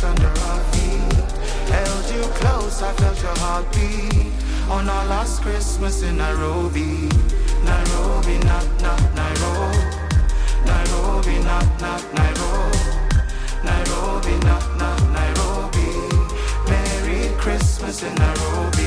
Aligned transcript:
rest 0.00 0.04
under 0.04 0.40
our 0.42 0.60
feet. 0.72 1.30
Held 1.68 2.14
you 2.14 2.22
close, 2.34 2.82
I 2.82 2.92
felt 2.92 3.22
your 3.22 3.36
heartbeat. 3.38 4.32
On 4.70 4.88
our 4.88 5.06
last 5.06 5.42
Christmas 5.42 6.02
in 6.02 6.16
Nairobi. 6.16 7.08
Nairobi, 7.64 8.38
not, 8.44 8.66
not 8.82 9.02
Nairobi. 9.14 9.78
Nairobi, 10.66 11.38
not, 11.44 11.66
not 11.80 12.02
Nairobi. 12.14 12.78
Nairobi, 13.64 14.34
not, 14.46 14.64
not 14.78 15.00
Nairobi. 15.12 15.90
Merry 16.68 17.34
Christmas 17.36 18.02
in. 18.02 18.14
Nairobi, 18.14 18.79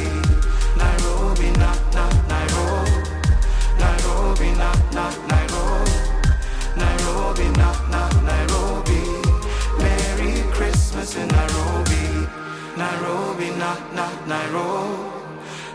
Not, 13.63 13.95
not 13.95 14.27
Nairobi. 14.27 15.23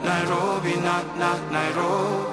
Nairobi, 0.05 0.75
not, 0.77 1.07
not 1.17 1.41
Nairobi. 1.51 2.29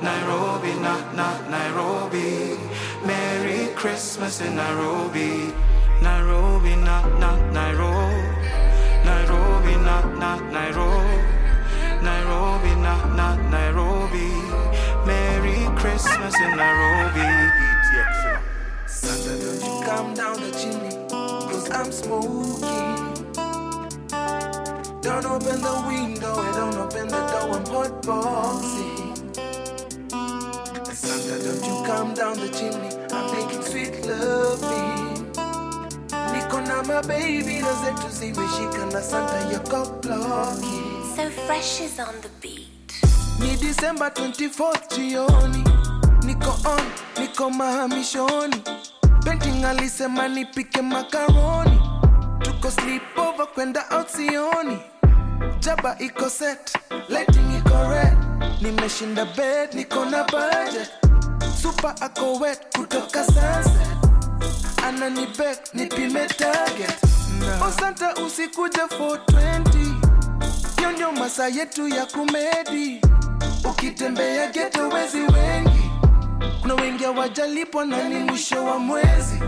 Nairobi, 0.00 0.72
not, 0.80 1.14
not 1.14 1.50
Nairobi. 1.50 2.56
Merry 3.04 3.68
Christmas 3.74 4.40
in 4.40 4.56
Nairobi. 4.56 5.52
Nairobi, 6.00 6.74
not, 6.76 7.04
not 7.20 7.38
Nairobi. 7.52 8.22
Nairobi, 9.04 9.74
not, 9.84 10.06
not 10.16 10.42
Nairobi. 10.58 11.20
Nairobi, 12.00 12.72
not, 12.80 13.04
not 13.14 13.38
Nairobi. 13.50 14.30
Merry 15.04 15.68
Christmas 15.76 16.34
in 16.40 16.56
Nairobi. 16.56 17.28
Santa, 18.86 19.36
don't 19.36 19.60
you 19.60 19.84
come 19.84 20.14
down 20.14 20.40
the 20.40 20.50
chimney, 20.58 20.96
cause 21.10 21.70
I'm 21.72 21.92
smoking. 21.92 23.07
Don't 25.20 25.42
open 25.42 25.60
the 25.60 25.84
window 25.88 26.38
and 26.38 26.54
don't 26.54 26.76
open 26.76 27.08
the 27.08 27.20
door, 27.30 27.50
I'm 27.56 27.64
hotboxing. 27.64 29.16
Santa, 30.94 31.36
don't 31.44 31.64
you 31.66 31.82
come 31.84 32.14
down 32.14 32.38
the 32.38 32.48
chimney, 32.48 32.90
I'm 33.12 33.26
making 33.34 33.62
sweet 33.62 34.06
loving. 34.06 35.26
Niko 36.32 36.60
na 36.68 36.82
my 36.82 37.00
baby 37.08 37.58
na 37.58 37.72
zetu 37.82 38.08
zimeshika 38.10 38.86
na 38.92 39.00
Santa 39.02 39.38
yako 39.52 40.00
blocking. 40.02 41.16
So 41.16 41.30
fresh 41.46 41.80
is 41.80 41.98
on 41.98 42.14
the 42.22 42.28
beat. 42.40 42.68
Ni 43.40 43.56
December 43.56 44.10
24th 44.10 44.88
jioni, 44.96 45.64
niko 46.26 46.50
on, 46.70 46.84
niko 47.20 47.50
mahamishoni. 47.50 48.62
Painting 49.24 49.64
alisema 49.64 50.28
nipike 50.28 50.82
makaroni, 50.82 51.80
tuko 52.42 52.70
sleepover 52.70 53.46
kwenda 53.54 53.84
out 53.90 54.08
sioni. 54.08 54.78
Jaba 55.60 55.96
iko 55.98 56.28
set, 56.30 56.72
lighting 57.08 57.50
iko 57.58 57.88
red, 57.90 58.16
nimeshinda 58.62 59.24
bed, 59.36 59.72
niko 59.74 60.04
na 60.10 60.24
budget. 60.24 60.90
Super 61.62 61.94
ako 62.00 62.38
wet 62.40 62.76
kutoka 62.76 63.24
sunset, 63.24 63.98
anani 64.86 65.26
beg 65.38 65.56
nipime 65.74 66.26
target. 66.26 66.94
Oh 67.62 67.70
Santa 67.80 68.14
usikuje 68.14 68.80
420 68.80 69.94
hiyo 70.76 70.92
ndio 70.92 71.12
masaa 71.12 71.48
yetu 71.48 71.88
ya 71.88 72.06
kumedi. 72.06 73.00
Ukitembea 73.70 74.46
geto 74.50 74.88
wezi 74.88 75.18
wengi. 75.20 75.90
Kuna 76.60 76.74
wengi 76.74 77.04
hawajalipwa 77.04 77.84
na 77.84 78.08
ni 78.08 78.14
mwisho 78.14 78.64
wa 78.64 78.78
mwezi. 78.78 79.42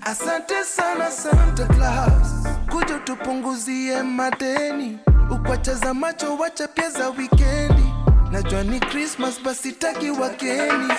Asante 0.00 0.64
sana 0.64 1.10
santa 1.10 1.66
claus. 1.66 2.28
Kuja 2.70 2.98
tupunguzie 2.98 4.02
madeni 4.02 4.98
ukwacheza 5.32 5.94
macho 5.94 6.36
wacha 6.36 6.68
pia 6.68 6.90
za 6.90 7.08
wikendi 7.08 7.92
najua 8.30 8.62
ni 8.62 8.80
christmas 8.80 9.40
basi 9.42 9.72
taki 9.72 10.10
wakeni 10.10 10.92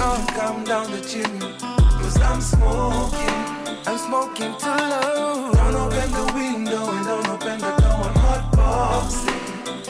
oh, 0.00 0.18
calm 0.38 0.64
down 0.64 0.86
the 0.92 1.00
chimney 1.00 1.54
cause 2.00 2.20
i'm 2.34 2.40
smoking 2.42 3.44
i'm 3.86 3.98
smoking 3.98 4.54
too 4.58 4.68
low 4.90 5.52
don't 5.52 5.76
open 5.76 6.10
the 6.12 6.32
window 6.34 6.90
and 6.90 7.06
don't 7.06 7.28
open 7.28 7.58
the 7.58 7.82
door 7.82 8.06
i'm 8.06 8.14
hotboxing 8.22 9.38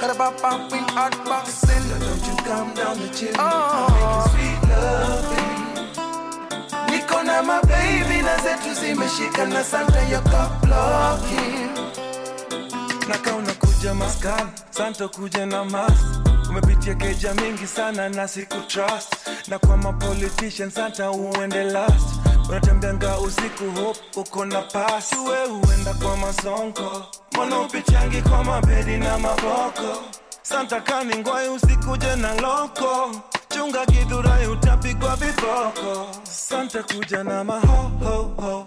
Got 0.01 0.11
a 0.11 0.15
bop 0.19 0.41
bop 0.41 0.73
in 0.73 0.85
hot 0.95 1.25
boxing. 1.25 1.89
Don't 1.99 2.27
you 2.27 2.37
come 2.45 2.73
down 2.75 2.99
the 3.01 3.09
chimney. 3.09 3.35
Oh. 3.37 3.43
I'm 3.43 3.91
making 3.99 4.31
sweet 4.31 4.61
loving. 4.71 5.65
Niko 6.89 7.23
na 7.25 7.43
my 7.43 7.61
baby 7.63 8.23
na 8.23 8.37
zetu 8.39 8.75
zimeshika 8.81 9.47
na 9.47 9.65
Santa 9.65 9.99
yako 10.01 10.51
blocking. 10.63 11.71
Naka 13.95 13.95
unakuja 13.95 13.95
maskani 13.95 14.51
santo 14.71 15.09
kuja 15.09 15.47
na 15.47 15.65
mas 15.65 15.93
umepitia 16.51 16.95
keja 16.95 17.35
mingi 17.35 17.67
sana 17.67 18.09
na 18.09 18.29
siku 18.29 18.57
trust. 18.67 19.15
Na 19.49 19.59
kwa 19.59 19.77
mapolitician 19.77 20.71
santa 20.71 21.11
uende 21.11 21.65
last. 21.65 22.09
Unatembeanga 22.49 23.19
usiku 23.19 23.71
hope 23.71 24.01
uko 24.17 24.45
na 24.45 24.63
pasi 24.63 25.15
we 25.17 25.47
huenda 25.47 25.95
kwa 25.95 26.17
masonko. 26.17 27.07
Mbona 27.33 27.59
upichangi 27.61 28.23
kwa 28.23 28.45
mabedi 28.45 28.97
na 28.99 29.19
maboko? 29.19 30.03
Santa 30.43 30.81
kaningwai 30.81 31.49
usikuje 31.49 32.17
na 32.17 32.35
loko 32.35 33.11
chunga 33.59 33.87
kidhurai 33.87 34.47
utapigwa 34.47 35.17
viboko. 35.17 36.07
Santa 36.23 36.83
kuja 36.83 37.25
na 37.25 37.45
maho 37.45 37.91
ho 38.01 38.67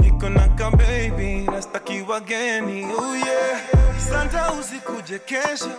niko 0.00 0.28
na 0.28 0.48
ka 0.56 0.70
baby 0.70 1.46
nastaki 1.52 2.02
wageni 2.08 2.84
oh 2.84 3.16
usikuje 4.52 5.18
kesho. 5.18 5.70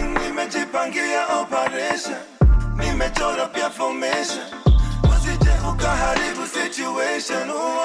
Nimejipangia 0.00 1.26
operation. 1.40 2.16
Nimechora 2.76 3.46
pia 3.46 3.70
formation. 3.70 4.44
Usije 5.04 5.50
ukaharibu 5.70 6.46
situation 6.46 7.50
oh, 7.50 7.80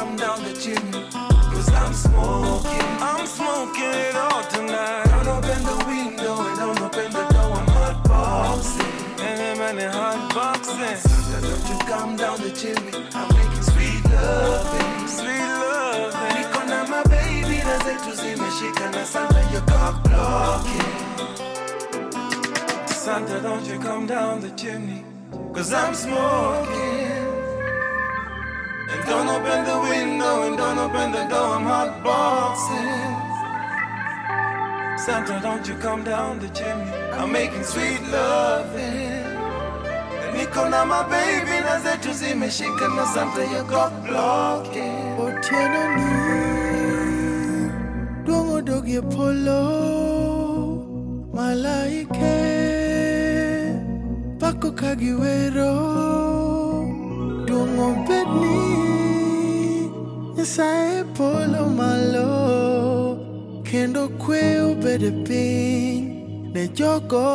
come 0.00 0.16
down 0.16 0.42
the 0.44 0.52
chimney. 0.54 1.04
Cause 1.52 1.68
I'm 1.82 1.92
smoking. 1.92 2.88
I'm 3.08 3.26
smoking 3.26 3.92
it 4.06 4.16
all 4.16 4.42
tonight 4.44 5.04
Don't 5.12 5.28
open 5.36 5.60
the 5.70 5.76
window 5.92 6.34
and 6.46 6.56
don't 6.62 6.80
open 6.86 7.08
the 7.12 7.24
door. 7.34 7.52
I'm 7.60 7.68
hotboxing. 7.76 9.20
and 9.20 9.60
I'm 9.60 9.78
in 9.78 9.90
hot 9.92 10.34
boxing 10.34 10.96
Santa, 10.96 11.38
don't 11.46 11.66
you 11.70 11.78
come 11.92 12.16
down 12.16 12.40
the 12.40 12.50
chimney. 12.60 12.94
I'm 13.14 13.28
making 13.36 13.64
sweet 13.72 14.02
loving. 14.12 15.08
sweet 15.18 15.48
love 15.64 16.14
Niko 16.34 16.60
na 16.72 16.80
my 16.92 17.02
baby 17.14 17.58
na 17.68 17.76
zetu 17.84 18.10
zimeshika 18.20 18.86
na 18.94 19.04
Santa 19.04 19.42
your 19.52 19.64
cock 19.72 20.02
blocking. 20.04 20.94
Santa 22.86 23.40
don't 23.42 23.66
you 23.66 23.78
come 23.78 24.06
down 24.06 24.40
the 24.40 24.50
chimney 24.52 25.04
Cause 25.54 25.72
I'm 25.74 25.94
smoking. 25.94 27.29
And 28.92 29.02
don't 29.06 29.28
open 29.28 29.64
the 29.64 29.78
window 29.90 30.42
and 30.46 30.56
don't 30.56 30.78
open 30.78 31.12
the 31.12 31.24
door. 31.32 31.54
I'm 31.56 31.64
hot 31.64 32.02
boxing. 32.04 33.16
Santa 35.04 35.40
don't 35.42 35.66
you 35.68 35.74
come 35.76 36.04
down 36.04 36.38
the 36.40 36.48
chimney. 36.50 36.92
I'm 37.18 37.32
making 37.32 37.64
sweet 37.64 38.02
love 38.12 38.66
Niko 40.34 40.68
na 40.70 40.84
my 40.84 41.02
baby. 41.08 41.56
Na 41.66 41.78
zetu 41.80 42.12
zimeshika 42.12 42.88
na 42.96 43.04
Santa 43.14 43.44
your 43.52 43.64
cock 43.64 43.92
blocking. 44.06 45.18
Otieno 45.18 45.82
ni 45.96 46.10
Duongo 48.24 48.60
dogi 48.62 49.00
polo 49.00 49.60
Malaike 51.32 52.36
Pako 54.38 54.70
kagiwero 54.72 55.70
Duongo 57.80 58.04
bedni 58.08 58.60
Nyasaye 60.36 61.04
polo 61.16 61.62
malo 61.78 62.28
Kendo 63.64 64.08
kwe 64.20 64.42
obede 64.68 65.10
piny 65.26 66.04
Ne 66.52 66.68
jogo 66.68 67.28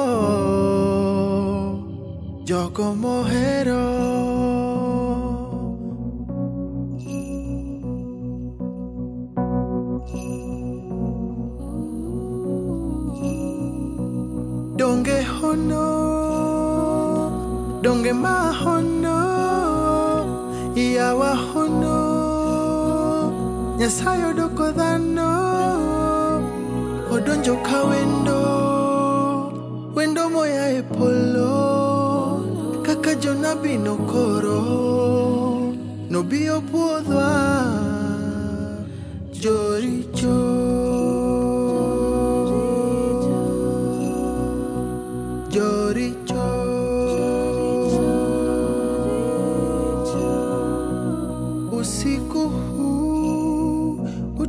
Jogo 2.48 2.96
mohero 3.02 3.86
donge 14.78 15.20
hono 15.36 15.86
donge 17.82 18.14
mahono 18.14 18.95
yawa 21.16 21.36
hono 21.36 21.98
nyasaye 23.80 24.24
odoko 24.32 24.72
dhano 24.72 25.32
adonjo 27.16 27.56
ka 27.64 27.80
wendo 27.90 28.42
wendo 29.96 30.30
moya 30.30 30.66
e 30.80 30.82
polo 30.82 31.56
kaka 32.86 33.16
jonabi 33.16 33.78
nokoro 33.78 34.62
nobio 36.10 36.62
puodhwa 36.62 37.32
joricho 39.42 40.36
joricho 40.52 41.15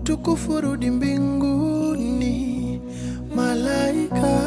utukufu 0.07 0.61
rudi 0.61 0.91
mbinguni. 0.91 2.37
Malaika 3.37 4.41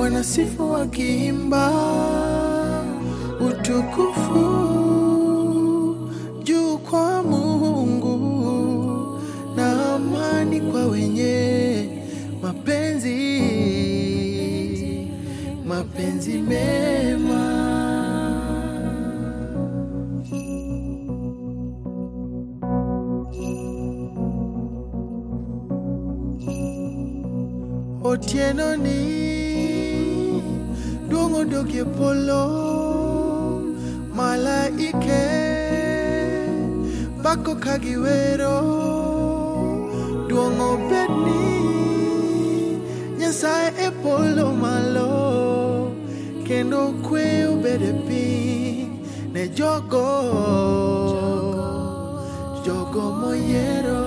wanasifu 0.00 0.70
wakiimba. 0.72 1.72
Utukufu 3.40 4.46
juu 6.44 6.78
kwa 6.78 7.22
mungu 7.22 8.16
na 9.56 9.94
amani 9.94 10.60
kwa 10.60 10.86
wenye 10.86 11.88
mapenzi. 12.42 13.42
Mapenzi 15.68 16.32
mema 16.38 17.45
otieno 28.36 28.76
ni 28.76 29.00
duong' 31.08 31.36
odogie 31.40 31.84
polo 31.96 32.42
malaike 34.12 35.24
pako 37.24 37.52
ka 37.64 37.74
giwero. 37.84 38.56
Duong' 40.28 40.60
obedni 40.70 41.44
nyasaye 43.18 43.68
e 43.86 43.88
polo 44.04 44.46
malo 44.62 45.12
kendo 46.46 46.92
kwe 47.06 47.26
obed 47.52 47.82
e 47.90 47.92
piny 48.06 48.90
ne 49.32 49.48
jogo. 49.56 50.08
Jogo 52.64 53.04
moyiero 53.20 54.05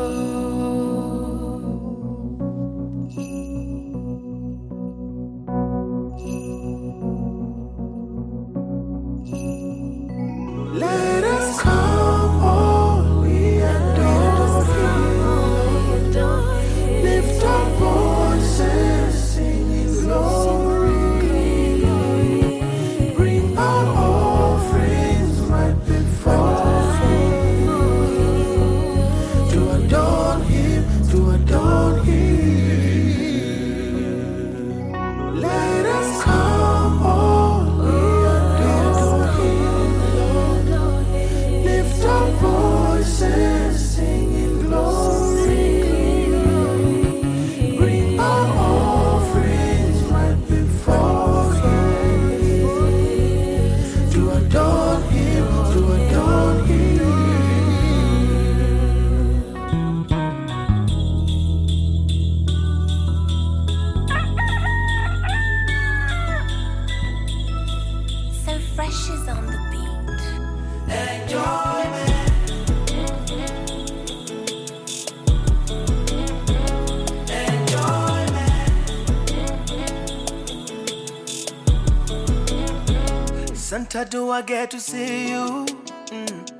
Santa, 83.91 84.07
do 84.09 84.29
I 84.29 84.41
get 84.43 84.69
to 84.71 84.79
see 84.79 85.29
you? 85.31 85.65
Mm. 86.11 86.51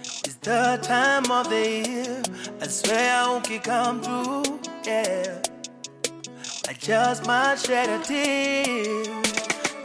It's 0.00 0.34
the 0.36 0.78
time 0.82 1.30
of 1.30 1.48
the 1.48 1.84
year. 1.86 2.22
I 2.60 2.66
swear 2.66 3.14
I 3.14 3.28
won't 3.28 3.62
come 3.62 4.02
through. 4.02 4.58
Yeah. 4.84 5.40
I 6.68 6.72
just 6.72 7.26
might 7.26 7.60
shed 7.60 7.88
a 7.90 8.02
tear. 8.02 8.64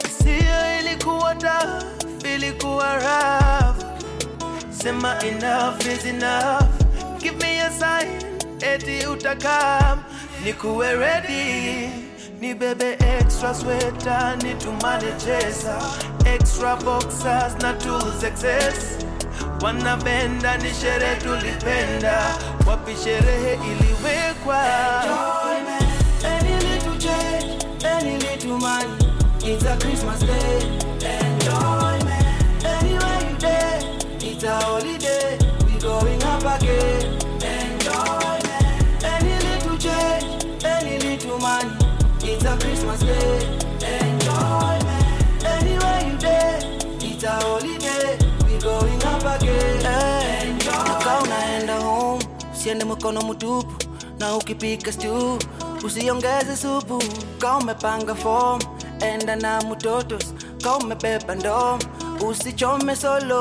Hisia 0.02 0.80
ilikuwa 0.80 1.34
tough, 1.34 1.84
ilikuwa 2.24 2.96
rough. 2.96 3.84
Sema 4.70 5.22
enough 5.22 5.86
is 5.86 6.04
enough. 6.04 6.66
Give 7.20 7.36
me 7.38 7.60
a 7.60 7.70
sign, 7.70 8.20
eti 8.60 9.06
utakam. 9.06 10.02
Nikuwe 10.44 10.94
ready. 10.96 12.02
Ni 12.40 12.54
bebe 12.54 12.96
extra 13.00 13.54
sweater, 13.54 14.36
nitumane 14.42 15.12
chesa. 15.24 15.78
Extra 16.26 16.76
boxers 16.76 17.54
na 17.62 17.72
tools 17.74 18.22
excess. 18.24 18.98
Wanapenda 19.60 20.56
ni 20.58 20.70
sherehe 20.74 21.16
tulipenda, 21.16 22.38
wapi 22.66 22.96
sherehe 23.04 23.54
iliwekwa? 23.54 24.64
Any 26.24 26.56
little 26.64 26.98
change, 26.98 27.64
any 27.84 28.18
little 28.18 28.58
money, 28.58 29.12
it's 29.44 29.64
a 29.64 29.76
Christmas 29.76 30.20
day. 30.20 30.81
Usiende 52.62 52.84
mkono 52.84 53.22
mtupu, 53.22 53.74
na 54.18 54.36
ukipika 54.36 54.92
stew 54.92 55.38
usiongeze 55.84 56.56
supu. 56.56 57.02
Kama 57.38 57.58
umepanga 57.58 58.14
enda 59.00 59.36
na 59.36 59.60
mutotos. 59.62 60.34
Kama 60.64 60.78
ndoo, 61.34 61.78
usichome 62.28 62.96
solo. 62.96 63.40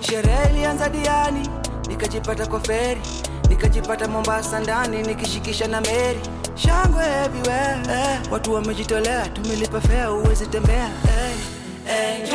Sherehe 0.00 0.50
ilianza 0.50 0.88
diani, 0.88 1.48
nikajipata 1.88 2.46
kwa 2.46 2.60
feri, 2.60 3.00
nikajipata 3.48 4.08
Mombasa 4.08 4.60
ndani, 4.60 5.02
nikishikisha 5.02 5.66
na 5.66 5.80
Meri. 5.80 6.20
Shangwe 6.54 7.04
everywhere, 7.24 7.80
eh. 7.90 8.18
watu 8.30 8.54
wamejitolea, 8.54 9.28
tumelipa 9.28 9.80
fare, 9.80 10.06
uwezi 10.08 10.46
tembea 10.46 10.84
eh. 11.08 11.36
Any 11.88 12.30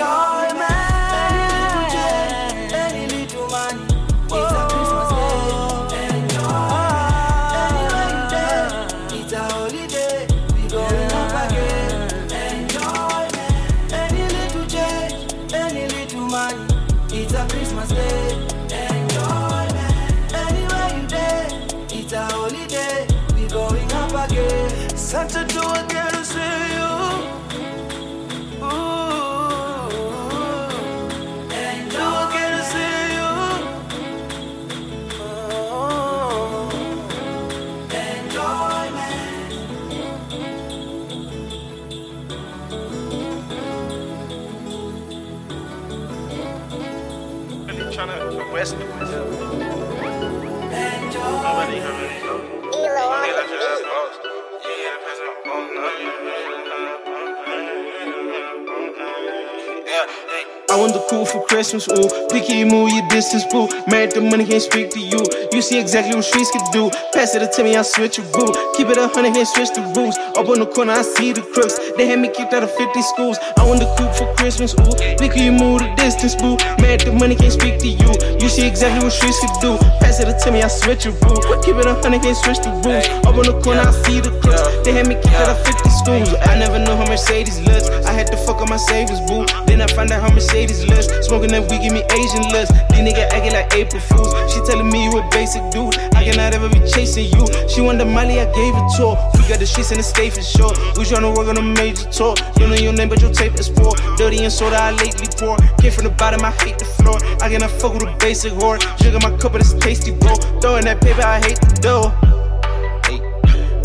want 60.82 60.94
the 60.94 61.06
cool 61.10 61.26
for 61.26 61.46
Christmas, 61.46 61.88
ooh. 61.90 62.10
Picky, 62.32 62.66
move 62.66 62.90
your 62.90 63.08
distance, 63.10 63.46
boo. 63.46 63.70
Married 63.86 64.12
the 64.14 64.22
money, 64.22 64.46
can't 64.46 64.62
speak 64.62 64.90
to 64.90 65.00
you. 65.00 65.22
You 65.54 65.62
see 65.62 65.80
exactly 65.80 66.16
what 66.16 66.26
streets 66.26 66.50
can 66.50 66.66
do. 66.72 66.90
Pass 67.14 67.36
it 67.36 67.46
to 67.46 67.64
me, 67.64 67.76
I 67.76 67.84
switch 67.84 68.18
your 68.18 68.26
boo. 68.34 68.50
Keep 68.76 68.90
it 68.90 68.98
a 68.98 69.08
hundred, 69.08 69.34
can't 69.36 69.48
switch 69.48 69.70
the 69.78 69.86
rules. 69.94 70.18
Up 70.18 70.50
on 70.50 70.58
the 70.58 70.66
corner, 70.66 70.94
I 70.94 71.04
see 71.04 71.34
the 71.34 71.42
crooks. 71.54 71.78
They 71.98 72.08
had 72.08 72.20
me 72.20 72.30
kicked 72.30 72.54
out 72.54 72.64
of 72.64 72.72
50 72.74 73.02
schools. 73.14 73.38
I 73.58 73.66
want 73.68 73.80
the 73.80 73.90
cool 73.98 74.12
for 74.14 74.34
Christmas, 74.36 74.74
ooh. 74.74 74.98
Picky, 75.22 75.52
move 75.52 75.86
the 75.86 75.94
distance, 75.96 76.34
boo. 76.34 76.58
Married 76.82 77.02
the 77.02 77.14
money, 77.14 77.36
can't 77.36 77.54
speak 77.54 77.78
to 77.80 77.88
you. 77.88 78.12
You 78.42 78.50
see 78.50 78.66
exactly 78.66 79.06
what 79.06 79.14
streets 79.14 79.40
can 79.40 79.54
do. 79.62 79.81
Pass 80.12 80.20
it 80.20 80.40
to 80.44 80.52
me, 80.52 80.62
I 80.62 80.68
switch 80.68 81.06
your 81.06 81.14
boo. 81.24 81.40
Keep 81.64 81.80
it 81.80 81.86
a 81.88 81.96
hundred, 81.96 82.20
can't 82.20 82.36
switch 82.36 82.60
the 82.60 82.76
rules. 82.84 83.08
Up 83.24 83.32
on 83.32 83.48
the 83.48 83.56
corner, 83.64 83.88
I 83.88 83.96
see 84.04 84.20
the 84.20 84.36
crooks. 84.44 84.60
They 84.84 84.92
had 84.92 85.08
me 85.08 85.16
kicked 85.16 85.40
out 85.40 85.56
of 85.56 85.64
50 85.64 85.88
schools. 85.88 86.36
I 86.52 86.60
never 86.60 86.84
know 86.84 87.00
how 87.00 87.08
Mercedes 87.08 87.64
looks. 87.64 87.88
I 88.04 88.12
had 88.12 88.28
to 88.28 88.36
fuck 88.44 88.60
up 88.60 88.68
my 88.68 88.76
savings, 88.76 89.24
boo. 89.24 89.48
Then 89.72 89.80
I 89.80 89.88
find 89.88 90.12
out 90.12 90.20
how 90.20 90.28
Mercedes 90.36 90.84
looks. 90.84 91.08
Smoking 91.32 91.56
that 91.56 91.64
weed 91.72 91.80
give 91.80 91.96
me 91.96 92.04
Asian 92.12 92.44
lust. 92.52 92.76
These 92.92 93.08
nigga 93.08 93.32
acting 93.32 93.56
like 93.56 93.72
April 93.72 94.04
Fools. 94.12 94.36
She 94.52 94.60
telling 94.68 94.92
me 94.92 95.08
you 95.08 95.16
a 95.16 95.24
basic 95.32 95.64
dude. 95.72 95.96
I 96.12 96.28
cannot 96.28 96.52
ever 96.60 96.68
be 96.68 96.84
chasing 96.92 97.32
you. 97.32 97.48
She 97.72 97.80
want 97.80 98.04
the 98.04 98.04
Molly, 98.04 98.44
I 98.44 98.52
gave 98.52 98.76
it 98.76 98.88
to 99.00 99.16
her. 99.16 99.18
We 99.40 99.48
got 99.48 99.64
the 99.64 99.68
streets 99.70 99.96
and 99.96 100.00
the 100.00 100.04
state 100.04 100.34
for 100.34 100.44
sure. 100.44 100.76
We 100.98 101.06
tryna 101.08 101.32
work 101.32 101.48
on 101.48 101.56
a 101.56 101.64
major 101.64 102.04
tour. 102.12 102.36
You 102.60 102.68
know 102.68 102.76
your 102.76 102.92
name, 102.92 103.08
but 103.08 103.22
your 103.22 103.32
tape 103.32 103.56
is 103.56 103.70
poor. 103.70 103.96
Dirty 104.18 104.44
and 104.44 104.52
soda, 104.52 104.76
I 104.76 104.92
lately 104.92 105.32
pour. 105.40 105.56
Came 105.80 105.96
from 105.96 106.04
the 106.04 106.14
bottom, 106.20 106.44
I 106.44 106.52
hate 106.60 106.80
the 106.84 106.90
floor. 107.00 107.16
I 107.40 107.48
cannot 107.48 107.72
fuck 107.72 107.94
with 107.94 108.04
a 108.04 108.12
basic 108.20 108.52
whore. 108.60 108.82
Sugar 109.00 109.22
my 109.22 109.32
cup, 109.38 109.54
but 109.54 109.62
it's 109.62 109.74
tasty, 109.74 110.01
bro. 110.10 110.36
Throwing 110.60 110.86
that 110.86 111.02
paper, 111.02 111.22
I 111.22 111.40
hate 111.40 111.60
the 111.62 111.80
dough. 111.82 112.31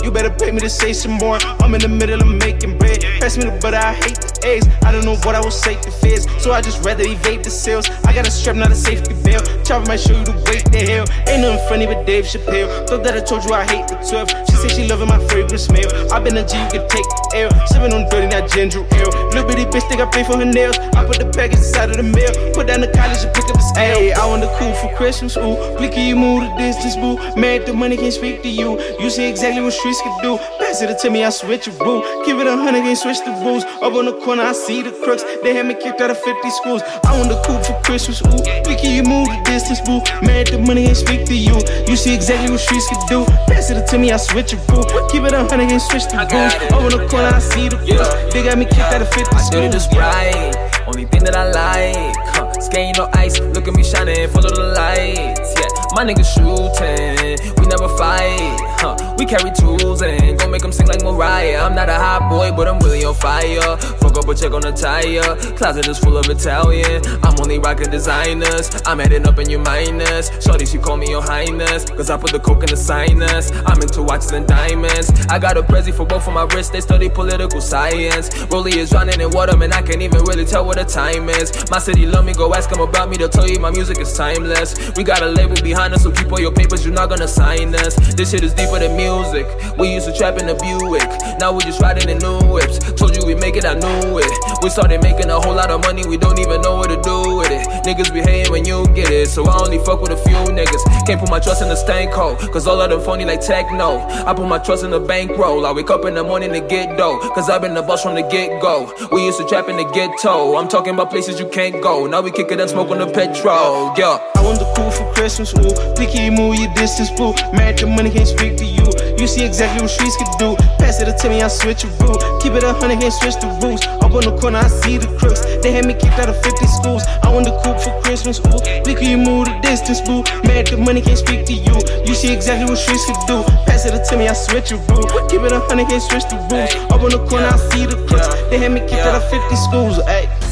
You 0.06 0.12
better 0.12 0.30
pay 0.30 0.52
me 0.52 0.60
to 0.60 0.70
say 0.70 0.92
some 0.92 1.18
more. 1.18 1.36
I'm 1.58 1.74
in 1.74 1.80
the 1.80 1.88
middle 1.88 2.22
of 2.22 2.28
making 2.28 2.78
bread. 2.78 3.02
Pass 3.18 3.36
me 3.36 3.42
the 3.42 3.58
butter, 3.58 3.82
I 3.82 3.92
hate 3.92 4.14
the 4.14 4.30
eggs. 4.46 4.68
I 4.86 4.92
don't 4.92 5.04
know 5.04 5.16
what 5.26 5.34
I 5.34 5.40
will 5.40 5.50
say 5.50 5.74
to 5.74 5.90
fizz, 5.90 6.28
so 6.38 6.52
I 6.52 6.60
just 6.62 6.84
rather 6.84 7.02
evade 7.02 7.42
the 7.42 7.50
sales. 7.50 7.90
I 8.06 8.14
got 8.14 8.24
a 8.24 8.30
strap, 8.30 8.54
not 8.54 8.70
a 8.70 8.76
safety 8.76 9.14
belt. 9.26 9.42
Chopper 9.66 9.88
might 9.88 9.98
show 9.98 10.14
you 10.14 10.24
the 10.24 10.38
weight 10.46 10.62
the 10.70 10.78
hell. 10.86 11.10
Ain't 11.26 11.42
nothing 11.42 11.58
funny 11.66 11.86
but 11.86 12.06
Dave 12.06 12.22
Chappelle. 12.24 12.86
Thought 12.86 13.02
that 13.02 13.18
I 13.18 13.20
told 13.20 13.42
you 13.46 13.52
I 13.52 13.66
hate 13.66 13.88
the 13.88 13.98
12. 13.98 14.30
She 14.46 14.54
said 14.54 14.70
she 14.70 14.86
loving 14.86 15.08
my 15.08 15.18
fragrance 15.26 15.66
smell. 15.66 15.90
I 16.14 16.22
been 16.22 16.38
a 16.38 16.46
G, 16.46 16.54
you 16.54 16.70
can 16.70 16.86
take 16.86 17.02
the 17.02 17.50
L. 17.50 17.66
Sipping 17.66 17.90
on 17.90 18.06
dirty, 18.06 18.30
not 18.30 18.46
ginger 18.46 18.86
ale. 18.94 19.10
Little 19.34 19.42
bitty 19.42 19.66
bitch 19.66 19.90
think 19.90 19.98
I 19.98 20.06
pay 20.06 20.22
for 20.22 20.38
her 20.38 20.46
nails. 20.46 20.78
I 20.94 21.02
put 21.02 21.18
the 21.18 21.26
package 21.34 21.58
inside 21.58 21.90
of 21.90 21.98
the 21.98 22.06
mail. 22.06 22.30
Put 22.54 22.70
down 22.70 22.78
the 22.78 22.94
college 22.94 23.26
and 23.26 23.34
pick 23.34 23.50
up 23.50 23.58
the 23.58 23.66
scale. 23.74 23.98
Hey, 23.98 24.12
I 24.14 24.22
want 24.22 24.46
the 24.46 24.54
cool 24.54 24.70
for 24.78 24.94
Christmas, 24.94 25.36
ooh. 25.36 25.58
Blicky, 25.82 26.06
you 26.06 26.14
move 26.14 26.46
the 26.46 26.54
distance, 26.62 26.94
boo. 26.94 27.18
Mad 27.34 27.66
the 27.66 27.74
money 27.74 27.96
can't 27.98 28.14
speak 28.14 28.46
to 28.46 28.48
you. 28.48 28.78
You 29.02 29.10
see 29.10 29.26
exactly 29.26 29.62
what 29.62 29.74
streets 29.74 29.95
can 30.02 30.22
do. 30.22 30.38
Pass 30.58 30.82
it 30.82 30.98
to 30.98 31.10
me, 31.10 31.24
I 31.24 31.30
switch 31.30 31.66
your 31.66 31.76
boo. 31.78 32.02
Give 32.24 32.38
it 32.40 32.46
a 32.46 32.56
hundred, 32.56 32.82
can't 32.82 32.98
switch 32.98 33.20
the 33.20 33.32
rules. 33.44 33.64
Up 33.82 33.94
on 33.94 34.06
the 34.06 34.14
corner, 34.20 34.42
I 34.42 34.52
see 34.52 34.82
the 34.82 34.92
crooks. 34.92 35.22
They 35.42 35.54
had 35.54 35.66
me 35.66 35.74
kicked 35.74 36.00
out 36.00 36.10
of 36.10 36.18
50 36.18 36.50
schools. 36.50 36.82
I 37.04 37.16
want 37.18 37.28
the 37.28 37.40
cool 37.46 37.62
for 37.62 37.80
Christmas, 37.82 38.20
ooh. 38.22 38.42
Blicky, 38.64 38.88
you 38.88 39.02
move 39.02 39.28
the 39.28 39.40
distance, 39.44 39.80
boo. 39.80 40.00
Mad 40.26 40.48
the 40.48 40.58
money 40.58 40.84
can't 40.84 40.96
speak 40.96 41.26
to 41.26 41.36
you. 41.36 41.56
You 41.88 41.96
see 41.96 42.14
exactly 42.14 42.50
what 42.50 42.60
streets 42.60 42.88
can 42.88 43.00
do. 43.08 43.24
Pass 43.48 43.70
it 43.70 43.86
to 43.86 43.98
me, 43.98 44.12
I 44.12 44.16
switch 44.16 44.52
your 44.52 44.60
boo. 44.66 44.82
Keep 45.10 45.24
it 45.24 45.32
a 45.32 45.46
hundred, 45.46 45.68
can't 45.68 45.82
switch 45.82 46.06
the 46.06 46.18
rules. 46.18 46.54
Up 46.72 46.82
on 46.82 46.90
the 46.90 47.06
corner, 47.08 47.32
I 47.34 47.38
see 47.38 47.68
the 47.68 47.76
crooks. 47.76 48.34
They 48.34 48.42
got 48.42 48.58
me 48.58 48.66
kicked 48.66 48.92
out 48.92 49.02
of 49.02 49.08
50 49.08 49.24
schools. 49.38 49.54
I 49.54 49.64
it 49.66 49.72
just 49.72 49.92
right. 49.92 50.52
Only 50.86 51.06
thing 51.06 51.24
that 51.24 51.34
I 51.34 51.50
like. 51.50 52.16
Huh. 52.36 52.52
Skating 52.60 52.94
no 52.96 53.08
ice. 53.14 53.38
Look 53.40 53.66
at 53.66 53.74
me 53.74 53.82
shining, 53.82 54.28
follow 54.28 54.50
the 54.50 54.74
lights. 54.76 55.55
My 55.94 56.04
niggas 56.04 56.28
shooting. 56.34 57.54
We 57.58 57.66
never 57.66 57.88
fight. 57.96 58.58
Huh. 58.80 59.14
We 59.18 59.24
carry 59.24 59.50
tools 59.50 60.02
and 60.02 60.38
gon' 60.38 60.50
make 60.50 60.60
them 60.60 60.72
sing 60.72 60.86
like 60.86 61.02
Mariah. 61.02 61.64
I'm 61.64 61.74
not 61.74 61.88
a 61.88 61.94
hot 61.94 62.28
boy, 62.28 62.52
but 62.54 62.68
I'm 62.68 62.78
really 62.80 63.04
on 63.04 63.14
fire. 63.14 63.76
Fuck 63.78 64.18
up 64.18 64.28
a 64.28 64.34
check 64.34 64.52
on 64.52 64.64
a 64.66 64.72
tire. 64.72 65.36
Closet 65.56 65.88
is 65.88 65.98
full 65.98 66.18
of 66.18 66.28
Italian. 66.28 67.02
I'm 67.24 67.40
only 67.40 67.58
rocking 67.58 67.90
designers. 67.90 68.70
I'm 68.84 69.00
adding 69.00 69.26
up 69.26 69.38
in 69.38 69.48
your 69.48 69.60
minus. 69.60 70.30
Shorty, 70.44 70.66
she 70.66 70.76
call 70.78 70.98
me 70.98 71.08
your 71.08 71.22
highness. 71.22 71.86
Cause 71.86 72.10
I 72.10 72.18
put 72.18 72.32
the 72.32 72.40
coke 72.40 72.62
in 72.62 72.68
the 72.68 72.76
sinus. 72.76 73.50
I'm 73.64 73.80
into 73.80 74.02
watches 74.02 74.32
and 74.32 74.46
diamonds. 74.46 75.10
I 75.28 75.38
got 75.38 75.56
a 75.56 75.62
prezi 75.62 75.94
for 75.94 76.04
both 76.04 76.28
of 76.28 76.34
my 76.34 76.44
wrists. 76.54 76.72
They 76.72 76.82
study 76.82 77.08
political 77.08 77.62
science. 77.62 78.28
Rolly 78.50 78.78
is 78.78 78.90
drowning 78.90 79.20
in 79.20 79.30
water, 79.30 79.56
man. 79.56 79.72
I 79.72 79.80
can't 79.80 80.02
even 80.02 80.22
really 80.24 80.44
tell 80.44 80.66
what 80.66 80.76
the 80.76 80.84
time 80.84 81.30
is. 81.30 81.52
My 81.70 81.78
city 81.78 82.04
love 82.04 82.26
me, 82.26 82.34
go 82.34 82.52
ask 82.54 82.68
them 82.68 82.80
about 82.80 83.08
me. 83.08 83.16
They'll 83.16 83.30
tell 83.30 83.48
you 83.48 83.58
my 83.58 83.70
music 83.70 83.98
is 83.98 84.12
timeless. 84.12 84.94
We 84.94 85.02
got 85.04 85.22
a 85.22 85.26
label 85.26 85.56
behind 85.62 85.85
us, 85.92 86.02
so 86.02 86.10
keep 86.10 86.30
all 86.30 86.40
your 86.40 86.52
papers. 86.52 86.84
You're 86.84 86.94
not 86.94 87.08
gonna 87.08 87.28
sign 87.28 87.74
us. 87.74 87.94
This 88.14 88.30
shit 88.30 88.42
is 88.42 88.54
deeper 88.54 88.78
than 88.78 88.96
music. 88.96 89.46
We 89.78 89.92
used 89.92 90.06
to 90.06 90.16
trap 90.16 90.38
in 90.38 90.46
the 90.46 90.54
Buick. 90.54 91.08
Now 91.38 91.52
we 91.52 91.60
just 91.62 91.80
riding 91.80 92.08
in 92.08 92.18
new 92.18 92.38
whips. 92.52 92.78
Told 92.92 93.16
you 93.16 93.24
we 93.26 93.34
make 93.34 93.56
it, 93.56 93.64
I 93.64 93.74
knew 93.74 94.18
it. 94.18 94.30
We 94.62 94.70
started 94.70 95.02
making 95.02 95.30
a 95.30 95.40
whole 95.40 95.54
lot 95.54 95.70
of 95.70 95.80
money, 95.82 96.06
we 96.06 96.16
don't 96.16 96.38
even 96.38 96.60
know 96.62 96.76
what 96.76 96.88
to 96.88 97.00
do 97.02 97.36
with 97.36 97.50
it. 97.50 97.66
Niggas 97.84 98.12
be 98.12 98.20
hating 98.20 98.52
when 98.52 98.64
you 98.64 98.86
get 98.94 99.10
it, 99.10 99.28
so 99.28 99.44
I 99.46 99.58
only 99.60 99.78
fuck 99.78 100.00
with 100.00 100.12
a 100.12 100.16
few 100.16 100.36
niggas. 100.54 100.82
Can't 101.06 101.20
put 101.20 101.30
my 101.30 101.40
trust 101.40 101.62
in 101.62 101.68
the 101.68 101.76
stank 101.76 102.12
code, 102.12 102.38
cause 102.52 102.66
all 102.66 102.80
of 102.80 102.90
them 102.90 103.00
phony 103.00 103.24
like 103.24 103.40
techno. 103.40 103.98
I 104.26 104.34
put 104.34 104.46
my 104.46 104.58
trust 104.58 104.84
in 104.84 104.90
the 104.90 105.00
bankroll. 105.00 105.66
I 105.66 105.72
wake 105.72 105.90
up 105.90 106.04
in 106.04 106.14
the 106.14 106.24
morning 106.24 106.52
to 106.52 106.60
get 106.60 106.96
dough, 106.96 107.18
cause 107.34 107.48
I've 107.50 107.60
been 107.60 107.74
the 107.74 107.82
boss 107.82 108.02
from 108.02 108.14
the 108.14 108.22
get 108.22 108.60
go. 108.60 108.92
We 109.12 109.24
used 109.24 109.38
to 109.38 109.46
trap 109.46 109.68
in 109.68 109.76
the 109.76 109.84
ghetto. 109.84 110.56
I'm 110.56 110.68
talking 110.68 110.94
about 110.94 111.10
places 111.10 111.38
you 111.38 111.48
can't 111.48 111.82
go. 111.82 112.06
Now 112.06 112.22
we 112.22 112.30
kick 112.30 112.50
it 112.50 112.60
and 112.60 112.68
smoke 112.68 112.90
on 112.90 112.98
the 112.98 113.06
petrol. 113.06 113.94
Yeah. 113.96 114.18
I 114.34 114.42
want 114.42 114.58
the 114.58 114.72
cool 114.76 114.90
for 114.90 115.12
Christmas, 115.14 115.52
ooh. 115.66 115.94
Blicky, 115.94 116.30
move 116.30 116.56
your 116.56 116.72
distance, 116.74 117.10
boo. 117.10 117.34
Married 117.52 117.78
the 117.78 117.86
money, 117.86 118.10
can't 118.10 118.28
speak 118.28 118.56
to 118.58 118.64
you. 118.64 118.86
You 119.18 119.26
see 119.26 119.44
exactly 119.44 119.82
what 119.82 119.90
streets 119.90 120.16
can 120.16 120.30
do. 120.38 120.54
Pass 120.78 121.00
it 121.00 121.10
to 121.10 121.28
me, 121.28 121.42
I 121.42 121.48
switch 121.48 121.82
your 121.82 121.92
boo. 121.98 122.14
Keep 122.40 122.54
it 122.54 122.64
a 122.64 122.72
hundred, 122.72 123.00
can't 123.00 123.12
switch 123.12 123.36
the 123.42 123.48
rules. 123.62 123.82
Up 124.04 124.14
on 124.14 124.22
the 124.22 124.36
corner, 124.38 124.58
I 124.58 124.68
see 124.68 124.98
the 124.98 125.08
crooks. 125.18 125.42
They 125.62 125.72
had 125.72 125.86
me 125.86 125.94
kicked 125.94 126.18
out 126.18 126.28
of 126.28 126.38
50 126.42 126.66
schools. 126.66 127.02
I 127.22 127.32
want 127.32 127.46
the 127.46 127.54
cool 127.64 127.74
for 127.78 127.92
Christmas, 128.02 128.38
ooh. 128.38 128.60
Blicky, 128.84 129.16
move 129.16 129.46
the 129.46 129.54
distance, 129.62 130.00
boo. 130.00 130.22
Married 130.46 130.68
the 130.68 130.76
money, 130.76 131.02
can't 131.02 131.18
speak 131.18 131.46
to 131.46 131.54
you. 131.54 131.76
You 132.06 132.14
see 132.14 132.32
exactly 132.32 132.70
what 132.70 132.78
streets 132.78 133.06
can 133.06 133.18
do. 133.26 133.42
Pass 133.66 133.84
it 133.86 133.96
to 133.96 134.14
me, 134.16 134.28
I 134.28 134.34
switch 134.34 134.70
your 134.70 134.80
boo. 134.86 135.02
Keep 135.28 135.42
it 135.42 135.52
a 135.52 135.60
hundred, 135.66 135.88
can't 135.88 136.02
switch 136.02 136.24
the 136.30 136.38
rules. 136.52 136.70
Up 136.92 137.02
on 137.02 137.10
the 137.10 137.20
corner, 137.26 137.50
I 137.50 137.58
see 137.72 137.86
the 137.86 137.98
crooks. 138.06 138.28
They 138.50 138.58
had 138.58 138.72
me 138.72 138.80
kicked 138.80 139.04
out 139.04 139.16
of 139.18 139.24
50 139.30 139.56
schools, 139.56 139.98
ayy. 140.06 140.45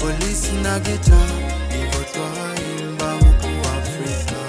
Polisi 0.00 0.52
na 0.62 0.80
twaimba 2.12 3.12
huku 3.12 3.48
afrika 3.78 4.40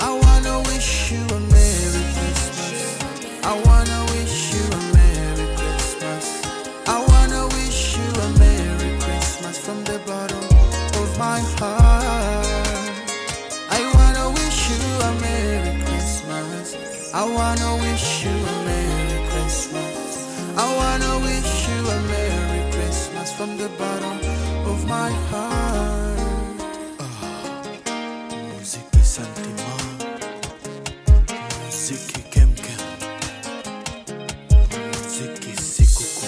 I 0.00 0.10
wanna 0.22 0.58
wish 0.68 1.12
you 1.12 1.36
a 1.36 1.40
Merry 1.40 2.04
Christmas. 2.14 2.98
I 3.42 3.52
wanna 3.66 4.00
wish 4.12 4.54
you 4.54 4.64
a 4.78 4.80
Merry 4.94 5.46
Christmas. 5.56 6.24
I 6.86 6.98
wanna 7.08 7.42
wish 7.48 7.96
you 7.96 8.08
a 8.26 8.28
Merry 8.38 8.90
Christmas 9.02 9.58
from 9.58 9.84
the 9.84 9.98
bottom 10.06 10.44
of 11.02 11.08
my 11.18 11.40
heart. 11.58 12.46
I 13.70 13.80
wanna 13.94 14.26
wish 14.38 14.60
you 14.70 14.82
a 15.08 15.12
Merry 15.20 15.74
Christmas. 15.84 16.76
I 17.12 17.24
wanna 17.36 17.70
wish 17.84 18.07
from 23.38 23.56
the 23.56 23.68
bottom 23.78 24.18
of 24.70 24.78
my 24.88 25.10
heart. 25.30 26.18
Ah, 26.98 27.52
Muziki 28.50 29.02
Santima. 29.14 29.70
Muziki 31.62 32.20
Kemkem. 32.32 32.80
Muziki 34.92 35.52
Sikuku. 35.72 36.26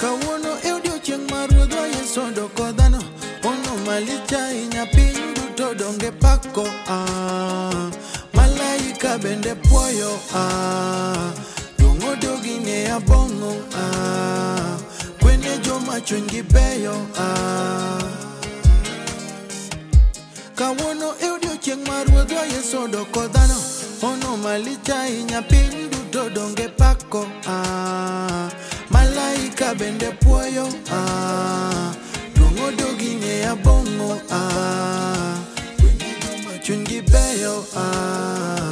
Kawuono 0.00 0.52
e 0.64 0.72
odiechieng' 0.72 1.30
mar 1.30 1.48
ruodhwa 1.50 1.86
Yesu 1.86 2.20
odoko 2.20 2.72
dhano 2.72 3.02
ono 3.44 3.72
malicha 3.86 4.52
inya 4.52 4.86
piny 4.86 5.34
duto 5.36 5.74
donge 5.74 6.10
pako 6.22 6.64
ah. 6.88 7.90
malaika 8.34 9.18
bende 9.18 9.54
puoyo 9.54 10.10
ah. 10.34 11.32
dong' 11.78 12.04
odogine 12.10 12.86
abong'o 12.96 13.20
ah. 13.20 13.21
Joma 16.02 16.04
chunygi 16.04 16.42
beyo 16.42 16.94
ah. 17.18 18.02
kawuono 20.54 21.14
e 21.20 21.28
odiechieng' 21.30 21.86
mar 21.86 22.06
ruodhwa 22.06 22.42
Yesu 22.46 22.84
odoko 22.84 23.26
dhano 23.28 23.56
ono 24.02 24.36
malicha 24.36 25.02
ahinya 25.02 25.42
piny 25.42 25.88
duto 25.90 26.30
donge 26.30 26.68
pako 26.68 27.26
ah. 27.46 28.50
malaika 28.90 29.74
bende 29.74 30.10
puoyo 30.20 30.68
ah. 30.90 31.94
duong' 32.34 32.60
odogine 32.68 33.46
abong'o 33.46 34.20
ah. 34.30 35.38
Chunygi 36.62 37.02
beyo 37.02 37.64
ah. 37.76 38.71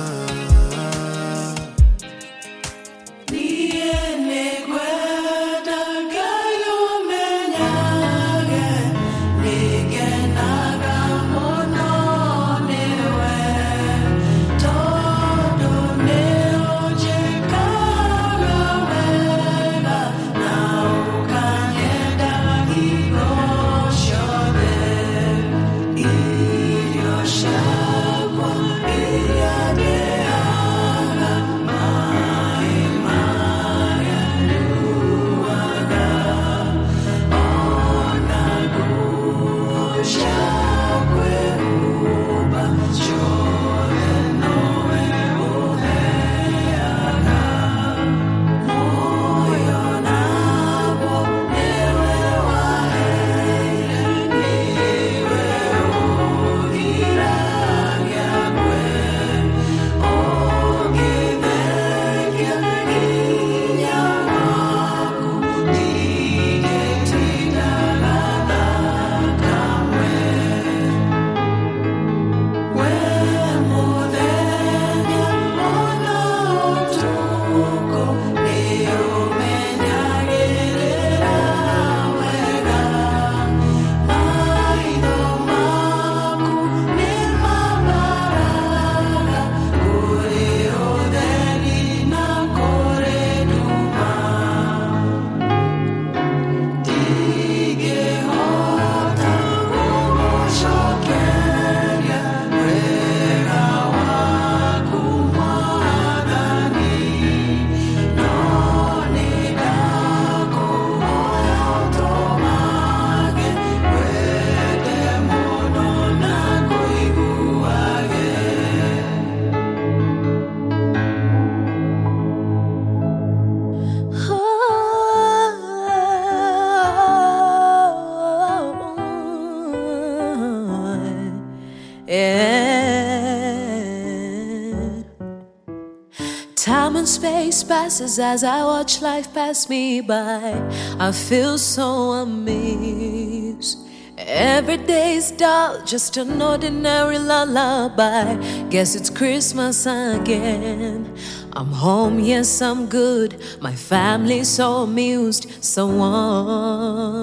As 137.98 138.44
I 138.44 138.62
watch 138.62 139.02
life 139.02 139.34
pass 139.34 139.68
me 139.68 140.00
by. 140.00 140.54
I 141.00 141.10
feel 141.10 141.58
so 141.58 142.12
amazed. 142.12 143.78
Every 144.16 144.76
day's 144.76 145.32
dull, 145.32 145.82
just 145.84 146.16
an 146.16 146.40
ordinary 146.40 147.18
lullaby. 147.18 148.36
Guess 148.68 148.94
it's 148.94 149.10
Christmas 149.10 149.86
again. 149.86 151.12
I'm 151.54 151.72
home, 151.72 152.20
yes, 152.20 152.62
I'm 152.62 152.86
good. 152.86 153.42
My 153.60 153.74
family's 153.74 154.48
so 154.48 154.84
amused, 154.84 155.50
so 155.64 155.88
warm. 155.88 157.20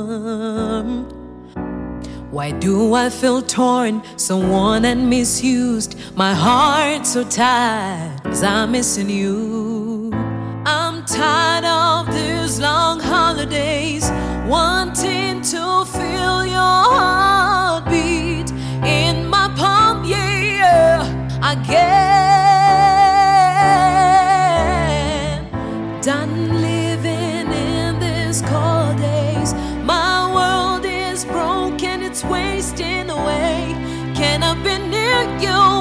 Why 2.29 2.51
do 2.51 2.93
I 2.93 3.09
feel 3.09 3.41
torn, 3.41 4.03
so 4.17 4.37
worn 4.37 4.83
and 4.83 5.09
misused? 5.09 5.95
My 6.17 6.33
heart 6.33 7.05
so 7.05 7.23
tired, 7.23 8.21
cause 8.23 8.43
I'm 8.43 8.73
missing 8.73 9.09
you. 9.09 9.46
You 35.39 35.76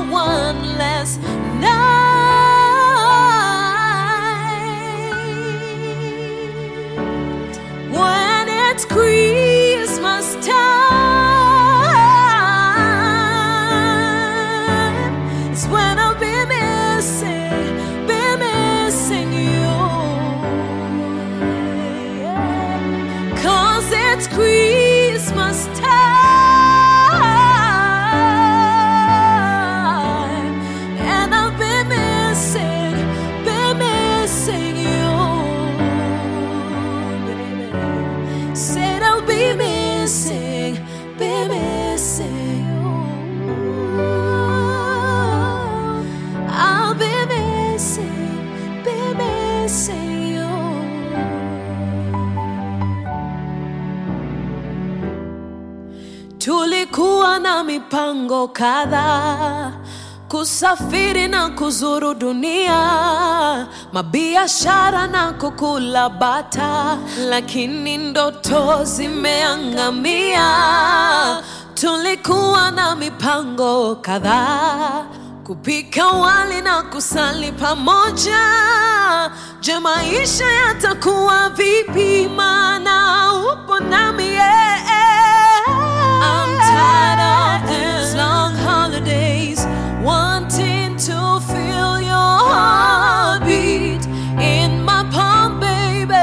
Na 57.42 57.64
mipango 57.64 58.49
kadhaa 58.49 59.72
kusafiri 60.29 61.29
na 61.29 61.49
kuzuru 61.51 62.14
dunia, 62.14 63.66
mabiashara 63.92 65.07
na 65.07 65.33
kukula 65.33 66.09
bata, 66.09 66.99
lakini 67.29 67.99
ndoto 67.99 68.85
zimeangamia. 68.85 70.46
Tulikuwa 71.75 72.70
na 72.70 72.96
mipango 72.96 73.96
kadhaa 73.96 75.05
kupika 75.44 76.07
wali 76.07 76.61
na 76.62 76.83
kusali 76.83 77.53
pamoja. 77.53 78.40
Je, 79.61 79.79
maisha 79.79 80.44
yatakuwa 80.46 81.49
vipi? 81.51 82.29
Maana 82.37 83.33
upo 83.53 83.81
nami 83.81 84.25
yeah. 84.27 84.66
I'm 84.88 85.15
heartbeat 92.56 94.06
in 94.40 94.82
my 94.82 95.02
palm, 95.12 95.60
baby. 95.60 96.16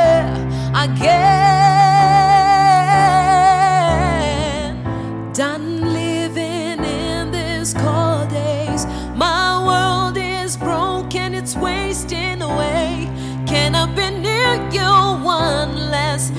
Again, 4.14 5.34
done 5.34 5.94
living 5.94 6.84
in 6.84 7.32
these 7.32 7.74
cold 7.74 8.30
days. 8.30 8.86
My 9.16 9.48
world 9.70 10.18
is 10.18 10.58
broken, 10.58 11.34
it's 11.34 11.56
wasting 11.56 12.42
away. 12.42 13.10
Can 13.46 13.76
I 13.76 13.86
be 13.98 14.08
near 14.26 14.54
you 14.78 14.92
one 15.24 15.72
last 15.96 16.34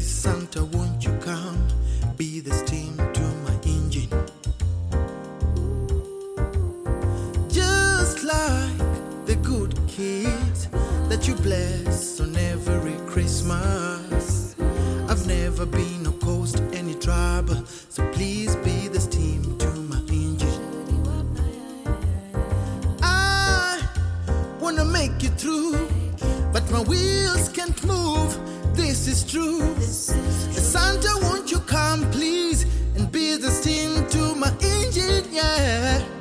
Santa, 0.00 0.64
won't 0.64 1.04
you 1.04 1.12
come? 1.20 1.66
Be 2.16 2.40
the 2.40 2.52
steam 2.52 2.96
to 2.96 3.22
my 3.46 3.56
engine. 3.64 4.10
Just 7.48 8.24
like 8.24 8.78
the 9.26 9.36
good 9.42 9.78
kids 9.86 10.68
that 11.08 11.26
you 11.28 11.34
bless 11.34 12.20
on 12.20 12.36
every 12.36 12.96
Christmas. 13.06 14.54
I've 15.08 15.26
never 15.26 15.66
been 15.66 16.06
or 16.06 16.12
caused 16.14 16.60
any 16.74 16.94
trouble. 16.94 17.64
So 17.66 18.06
please 18.12 18.56
be 18.56 18.88
the 18.88 19.00
steam 19.00 19.56
to 19.58 19.70
my 19.90 20.00
engine. 20.08 20.62
I 23.02 23.80
wanna 24.60 24.84
make 24.84 25.22
it 25.22 25.34
through, 25.38 25.88
but 26.52 26.70
my 26.70 26.80
wheels 26.80 27.48
can't 27.50 27.82
move. 27.84 28.38
This 29.06 29.22
is 29.22 29.30
true. 29.30 29.60
Santa, 29.80 31.10
won't 31.22 31.52
you 31.52 31.60
come, 31.60 32.10
please, 32.10 32.64
and 32.96 33.08
be 33.12 33.36
the 33.36 33.52
steam 33.52 34.04
to 34.08 34.34
my 34.34 34.52
engine? 34.60 35.32
Yeah. 35.32 36.15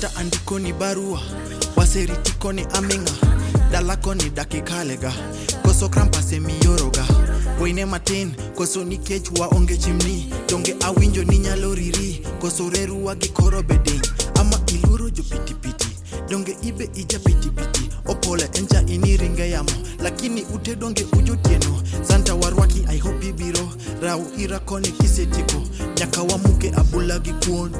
Santa 0.00 0.16
andiko 0.20 0.58
ni 0.58 0.72
barua 0.72 1.20
waseritiko 1.76 2.52
ni 2.52 2.62
aming'a 2.74 3.12
dalako 3.72 4.14
ni 4.14 4.30
dakikalega 4.30 5.12
koso 5.62 5.88
krampase 5.88 6.40
miyoroga 6.40 7.04
wine 7.60 7.84
matin 7.84 8.32
koso 8.54 8.84
nikech 8.84 9.30
waonge 9.40 9.76
chimni 9.76 10.30
donge 10.48 10.76
awinjo 10.84 11.24
ni 11.24 11.38
nyalo 11.38 11.74
riri 11.74 12.22
koso 12.40 12.70
reruwa 12.70 13.14
gi 13.14 13.28
koro 13.28 13.62
beding 13.62 14.02
ama 14.40 14.60
iluoro 14.66 15.10
jopitipiti 15.10 15.88
donge 16.28 16.56
ibe 16.62 16.90
ija 16.94 17.18
pitipiti 17.18 17.88
opole 18.06 18.48
enja 18.54 18.82
ini 18.86 19.16
ringe 19.16 19.50
yamo 19.50 19.70
lakini 20.02 20.42
ute 20.54 20.76
donge 20.76 21.06
ujotieno 21.18 21.82
santa 22.08 22.34
warwaki 22.34 22.84
i 22.88 22.98
hope 22.98 23.28
ibiro 23.28 23.68
rau 24.02 24.26
ira 24.38 24.58
koni 24.58 24.88
kisetieko 24.88 25.62
nyaka 26.00 26.22
wamuke 26.22 26.72
abula 26.76 27.18
gi 27.18 27.32
kuon 27.32 27.72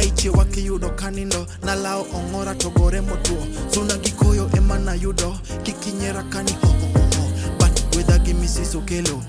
Raiche 0.00 0.30
wakiyudo 0.30 0.90
kanindo 0.96 1.46
nalawo 1.62 2.06
ong'ora 2.16 2.54
to 2.54 2.70
gore 2.70 3.00
motuo 3.00 3.44
suna 3.74 3.94
gi 4.02 4.10
koyo 4.12 4.48
ema 4.56 4.78
nayudo 4.78 5.36
kikinyiera 5.62 6.22
kani 6.32 6.52
hohoho 6.52 6.86
oh, 6.86 7.20
oh, 7.20 7.20
oh. 7.20 7.58
but 7.58 7.96
wedha 7.96 8.18
gi 8.24 8.34
misis 8.34 8.74
okelo 8.74 9.20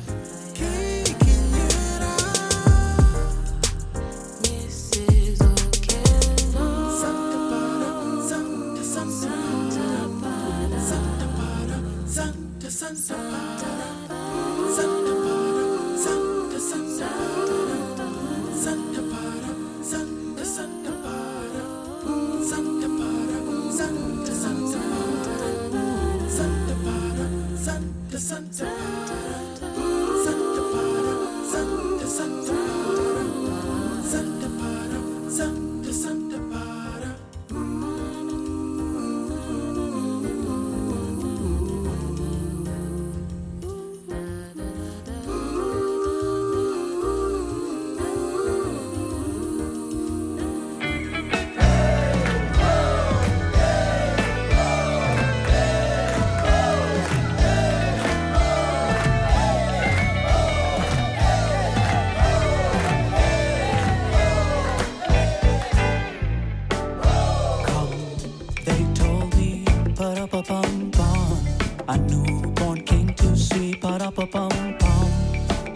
a 71.88 71.98
newborn 71.98 72.82
king 72.82 73.14
to 73.14 73.36
see, 73.38 73.76
pa-da-pa-pum, 73.76 74.76
pum. 74.80 75.12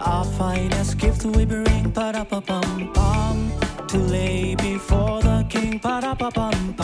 Our 0.00 0.24
finest 0.24 0.98
gift 0.98 1.24
we 1.24 1.44
bring, 1.44 1.92
pa-da-pa-pum, 1.92 2.92
pum, 2.92 3.52
to 3.88 3.98
lay 3.98 4.56
before 4.56 5.20
the 5.22 5.46
king, 5.48 5.78
pa-da-pa-pum, 5.78 6.74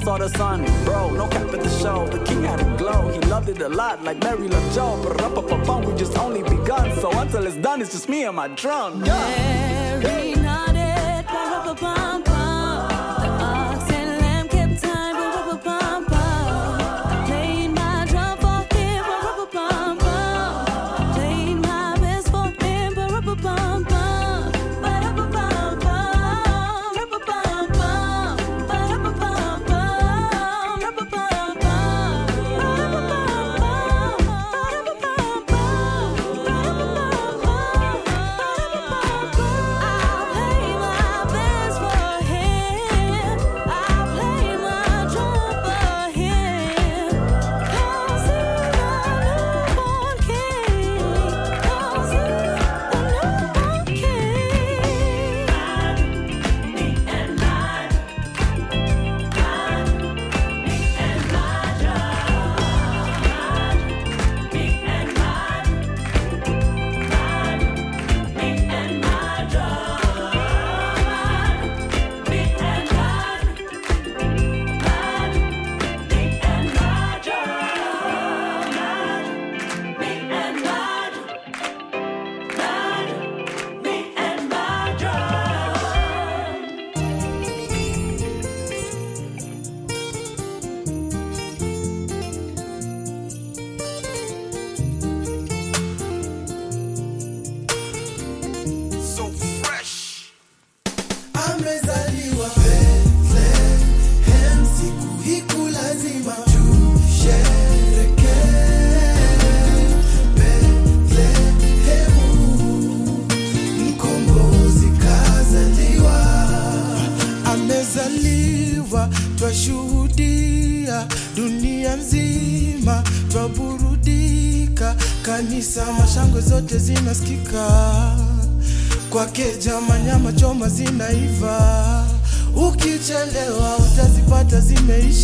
till 0.00 0.06
saw 0.06 0.18
the 0.18 0.28
sun. 0.36 0.64
Bro, 0.84 1.10
no 1.14 1.26
cap 1.28 1.52
at 1.52 1.62
the 1.62 1.70
show. 1.80 2.06
The 2.08 2.22
king 2.24 2.42
had 2.42 2.60
a 2.60 2.76
glow. 2.76 3.08
He 3.08 3.18
loved 3.20 3.48
it 3.48 3.60
a 3.60 3.68
lot, 3.68 4.02
like 4.04 4.22
Mary 4.22 4.48
loved 4.48 4.74
Joe. 4.74 5.00
But 5.02 5.20
up, 5.22 5.36
up, 5.38 5.68
up, 5.68 5.84
we 5.84 5.94
just 5.96 6.16
only 6.18 6.42
begun. 6.42 6.98
So 7.00 7.10
until 7.18 7.46
it's 7.46 7.56
done, 7.56 7.80
it's 7.80 7.92
just 7.92 8.08
me 8.08 8.24
and 8.24 8.36
my 8.36 8.48
drum. 8.48 9.04
Yeah. 9.04 10.00
Mary 10.02 10.34
nodded, 10.34 11.26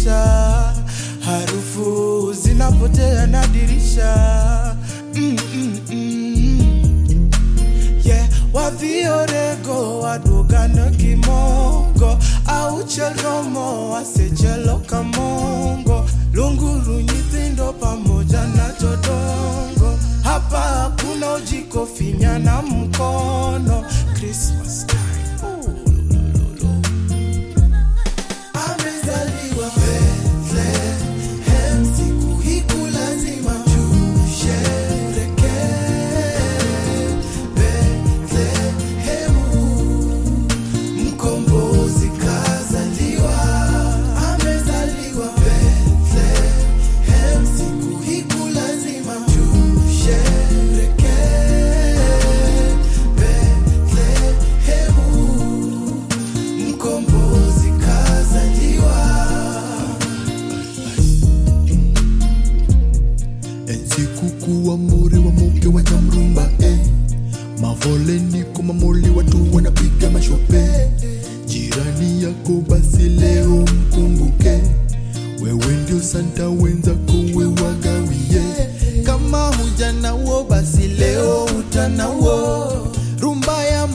dirisha, 0.05 0.73
harufu 1.25 2.33
zinapotea 2.33 3.27
na 3.27 3.47
dirisha. 3.47 4.34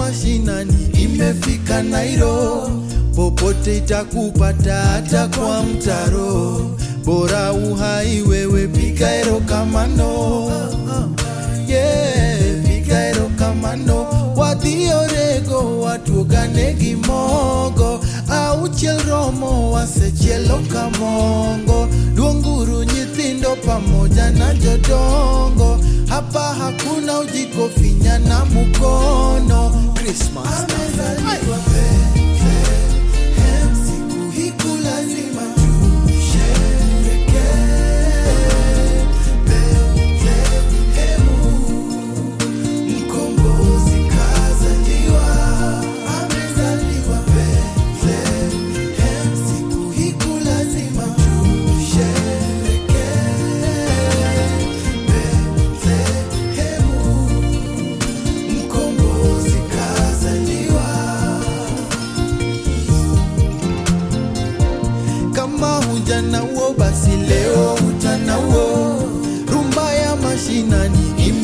mashinani 0.03 0.89
imefika 1.03 1.83
Nairo, 1.83 2.69
popote 3.15 3.77
itakupata 3.77 4.75
hata 4.75 5.27
kwa 5.27 5.63
mtaro, 5.63 6.61
bora 7.05 7.53
uhai 7.53 8.21
wewe, 8.21 8.67
piga 8.67 9.15
ero 9.15 9.39
kamano. 9.39 10.51
Yeah, 11.67 12.63
piga 12.67 13.07
ero 13.09 13.29
kamano. 13.39 14.05
Wadhi 14.35 14.87
orego 14.93 15.79
watuogane 15.81 16.73
gi 16.73 16.95
mogo. 16.95 17.99
Auchiel 18.29 18.99
romo 19.09 19.71
wasechielo 19.71 20.59
kamongo 20.73 21.87
duonguru 22.15 22.83
nyi 22.83 23.05
mtindo 23.29 23.55
pamoja 23.55 24.31
na 24.31 24.53
jodongo. 24.53 25.79
Hapa 26.07 26.39
hakuna 26.39 27.19
ujiko, 27.19 27.69
finya 27.69 28.19
na 28.19 28.45
mkono. 28.45 29.93
Christmas 29.95 30.65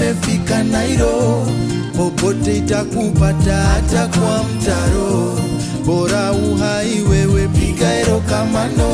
umefika 0.05 0.63
Nairo, 0.63 1.47
popote 1.97 2.57
itakupata 2.57 3.55
hata 3.55 4.07
kwa 4.07 4.43
mtaro, 4.43 5.37
bora 5.85 6.31
uhai 6.31 7.01
wewe, 7.01 7.47
piga 7.47 7.93
ero 7.99 8.19
kamano. 8.19 8.89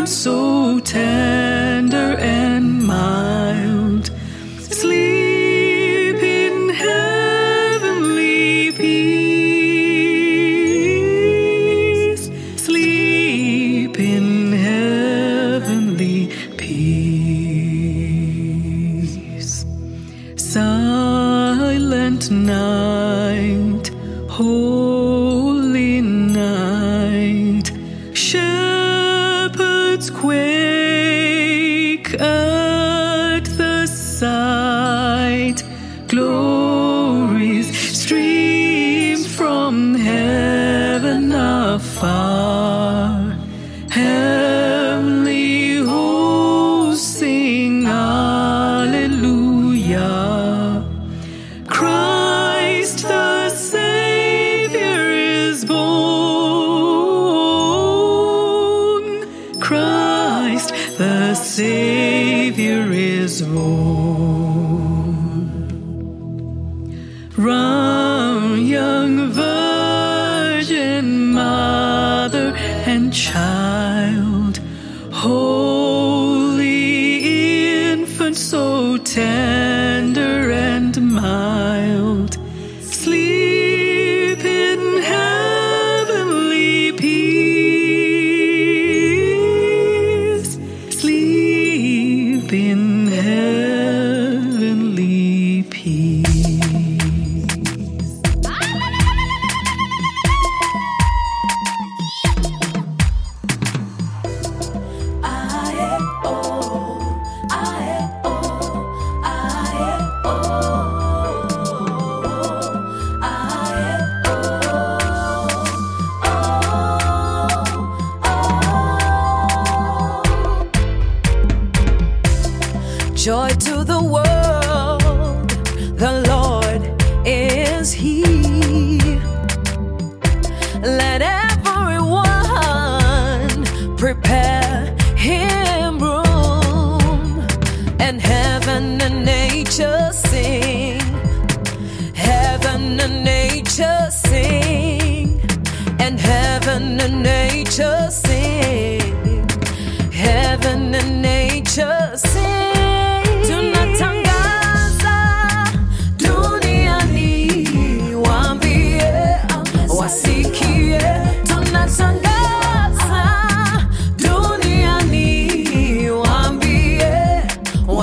I'm 0.04 0.08
so 0.08 0.80
tired. 0.80 1.53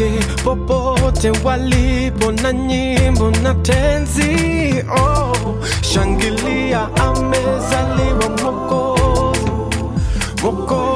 niache 0.00 0.18
popote 0.44 1.30
walipo 1.44 2.32
na 2.32 2.52
nyimbo 2.52 3.30
na 3.30 3.54
tenzi. 3.54 4.84
Oh, 4.90 5.32
shangilia, 5.82 6.88
amezaliwa 6.96 8.28
Mwokozi, 8.42 9.50
Mwokozi 10.42 10.95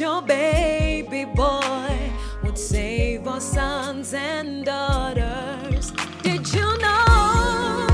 your 0.00 0.22
baby 0.22 1.24
boy 1.24 2.12
would 2.42 2.58
save 2.58 3.26
our 3.26 3.40
sons 3.40 4.14
and 4.14 4.64
daughters. 4.64 5.90
Did 6.22 6.52
you 6.54 6.78
know 6.78 7.86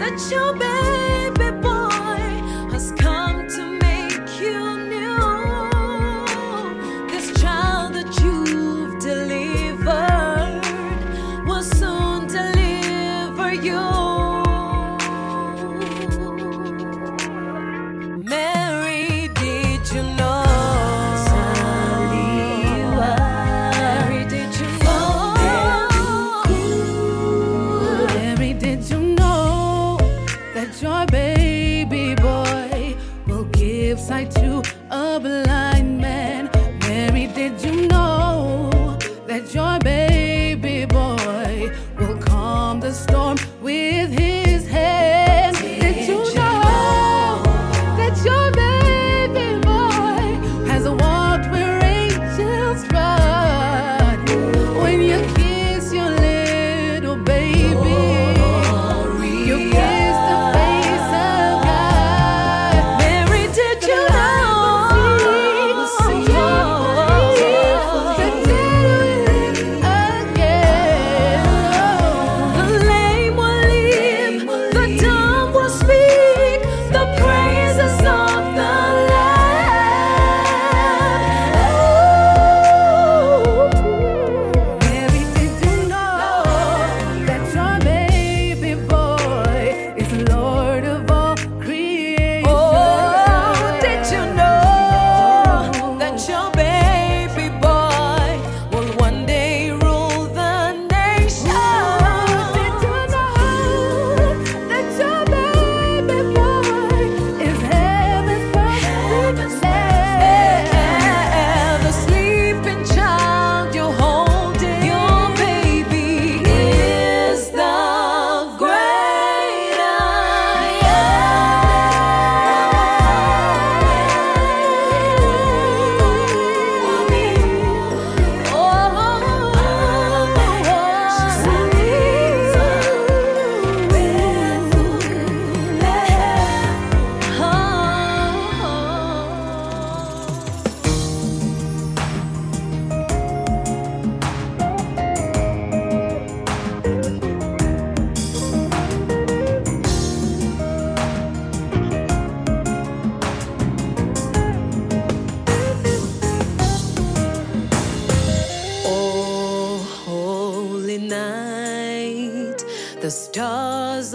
that 0.00 0.28
your 0.30 0.52
baby 0.54 0.97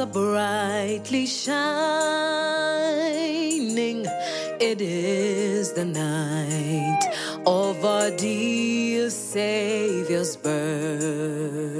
are 0.04 0.08
brightly 0.08 1.26
shining. 1.26 1.54
It 4.60 4.82
is 4.82 5.72
the 5.74 5.86
night 5.86 7.00
of 7.46 7.86
our 7.86 8.12
dear 8.12 9.10
Savior's 9.10 10.36
birth. 10.36 11.73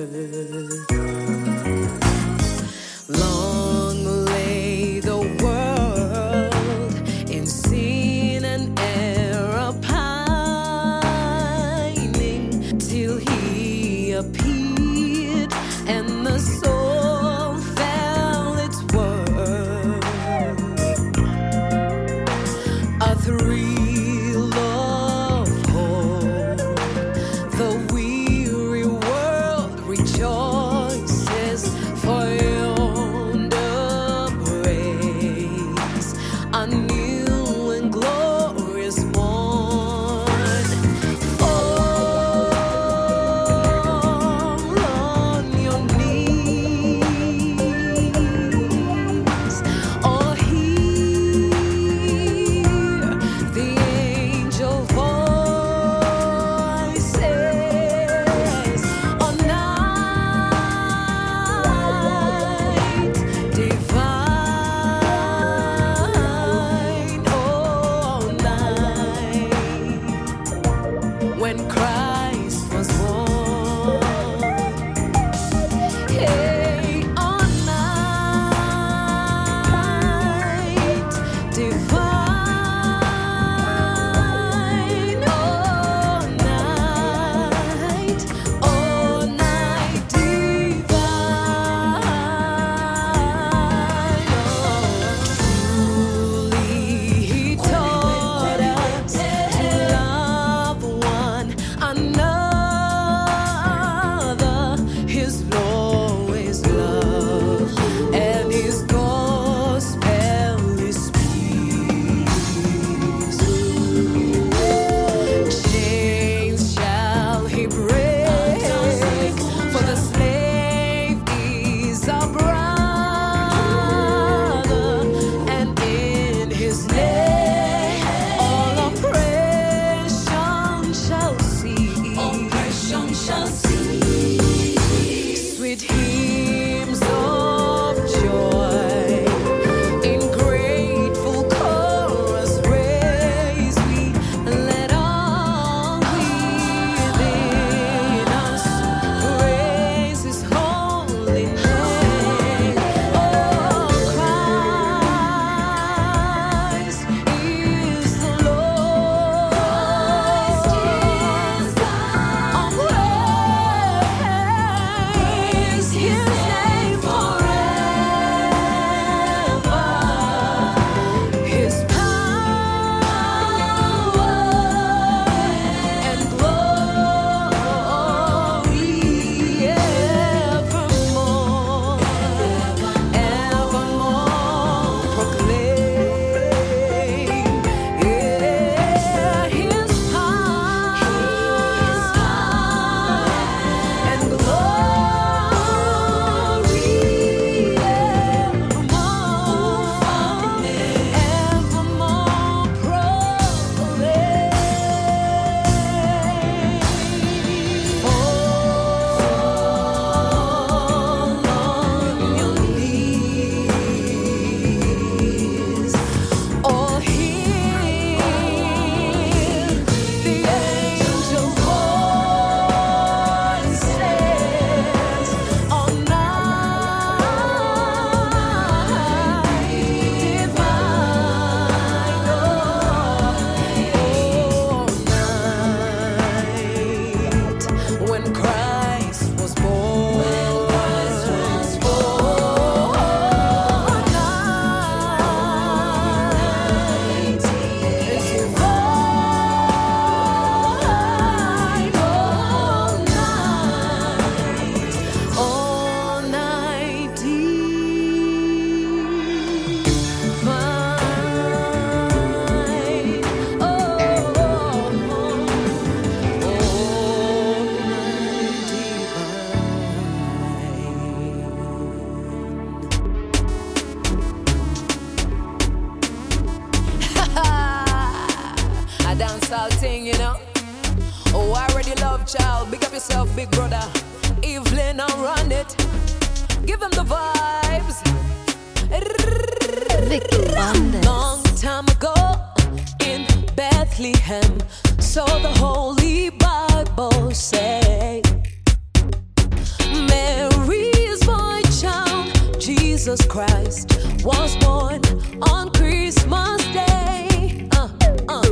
Jesus 303.04 303.26
Christ, 303.26 303.92
was 304.24 304.56
born 304.64 305.02
on 305.42 305.70
Christmas 305.74 306.64
Day. 306.68 307.68
Uh, 307.74 307.90
uh. 308.30 308.43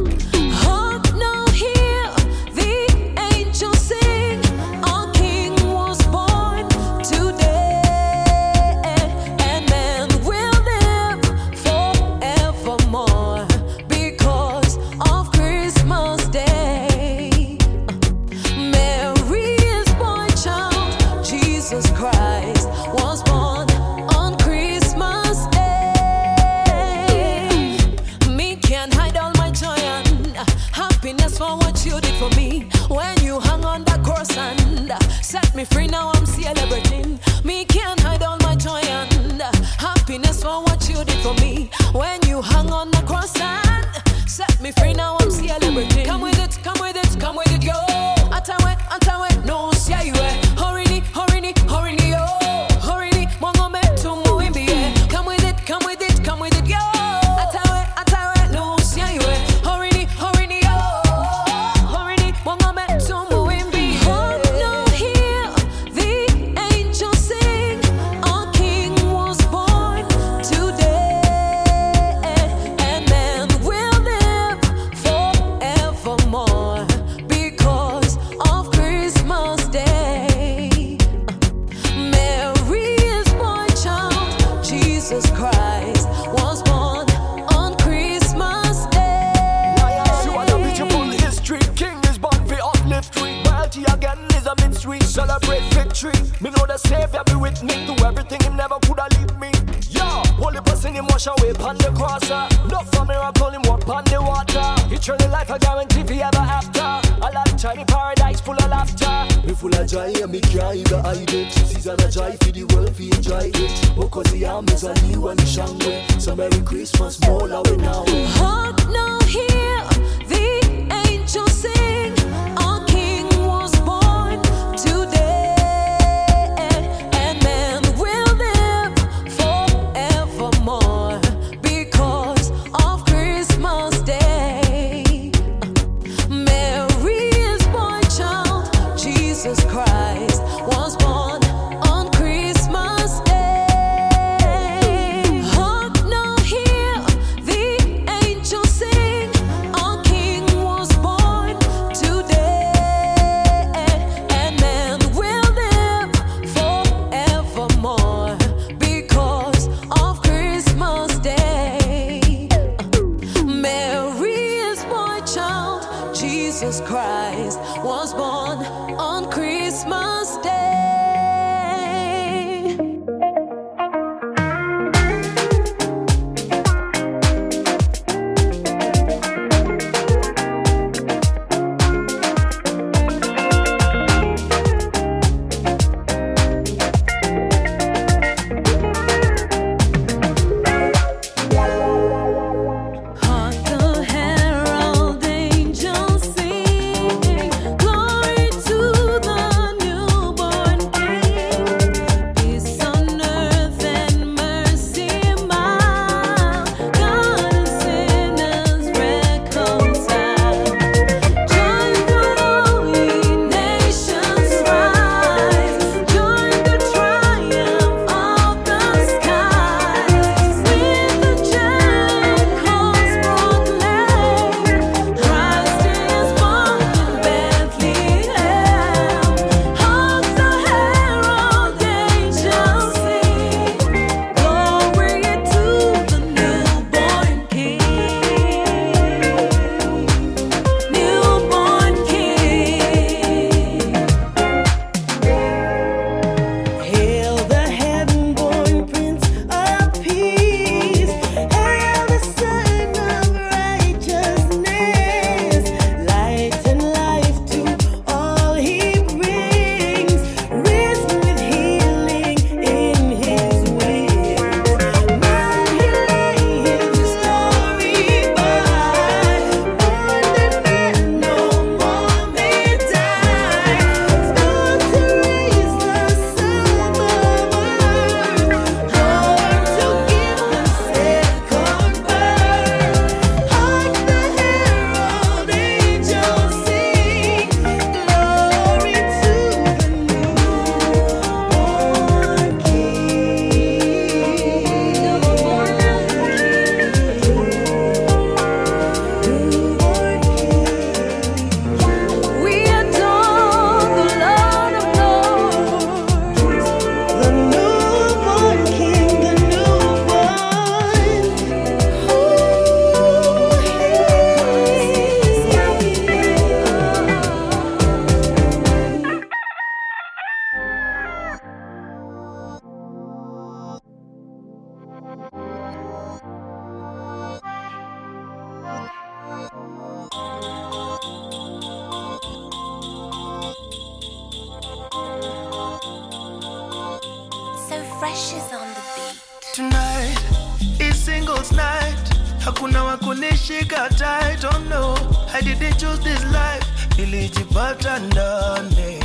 they 345.62 345.72
chose 345.78 346.00
this 346.04 346.24
life, 346.34 346.66
illegitimate 346.98 347.86
and 347.86 348.18
unmade. 348.18 349.04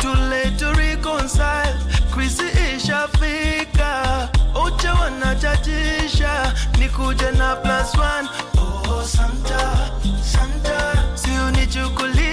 Too 0.00 0.14
late 0.32 0.56
to 0.58 0.72
reconcile, 0.72 1.76
kuiziisha 2.12 3.08
fika, 3.18 4.28
uche 4.64 4.88
wanachachisha, 4.88 6.54
nikuje 6.78 7.30
na 7.38 7.56
plus 7.56 7.94
one. 7.96 8.28
Oh 8.56 9.02
Santa, 9.04 9.92
Santa, 10.22 11.16
see 11.16 11.30
you 11.30 11.36
si 11.38 11.44
unichukulia 11.48 12.23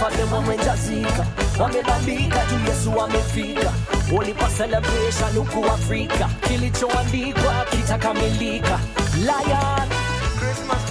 Taifa 0.00 0.16
dem 0.16 0.32
wamejazika, 0.32 1.26
Yesu 2.68 2.96
wamefika. 2.96 3.72
Celebration 4.56 5.36
huku 5.36 5.64
Afrika, 5.66 6.28
kilichoandikwa 6.48 7.64
kitakamilika. 7.70 8.80
Lion. 9.18 9.88
Much 10.70 10.90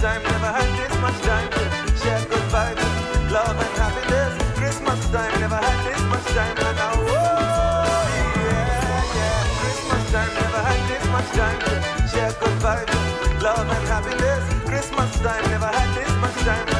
Christmas 9.58 10.10
time 10.10 10.30
never 10.40 10.62
had 10.62 10.78
this 10.88 11.04
much 11.10 11.30
time 11.32 11.58
to 11.58 12.08
share 12.08 12.32
good 12.32 12.62
vibes, 12.62 13.42
love 13.42 13.70
and 13.70 13.88
happiness. 13.88 14.64
Christmas 14.66 15.20
time 15.20 15.50
never 15.50 15.66
had 15.66 15.94
this 15.94 16.12
much 16.20 16.44
time. 16.44 16.79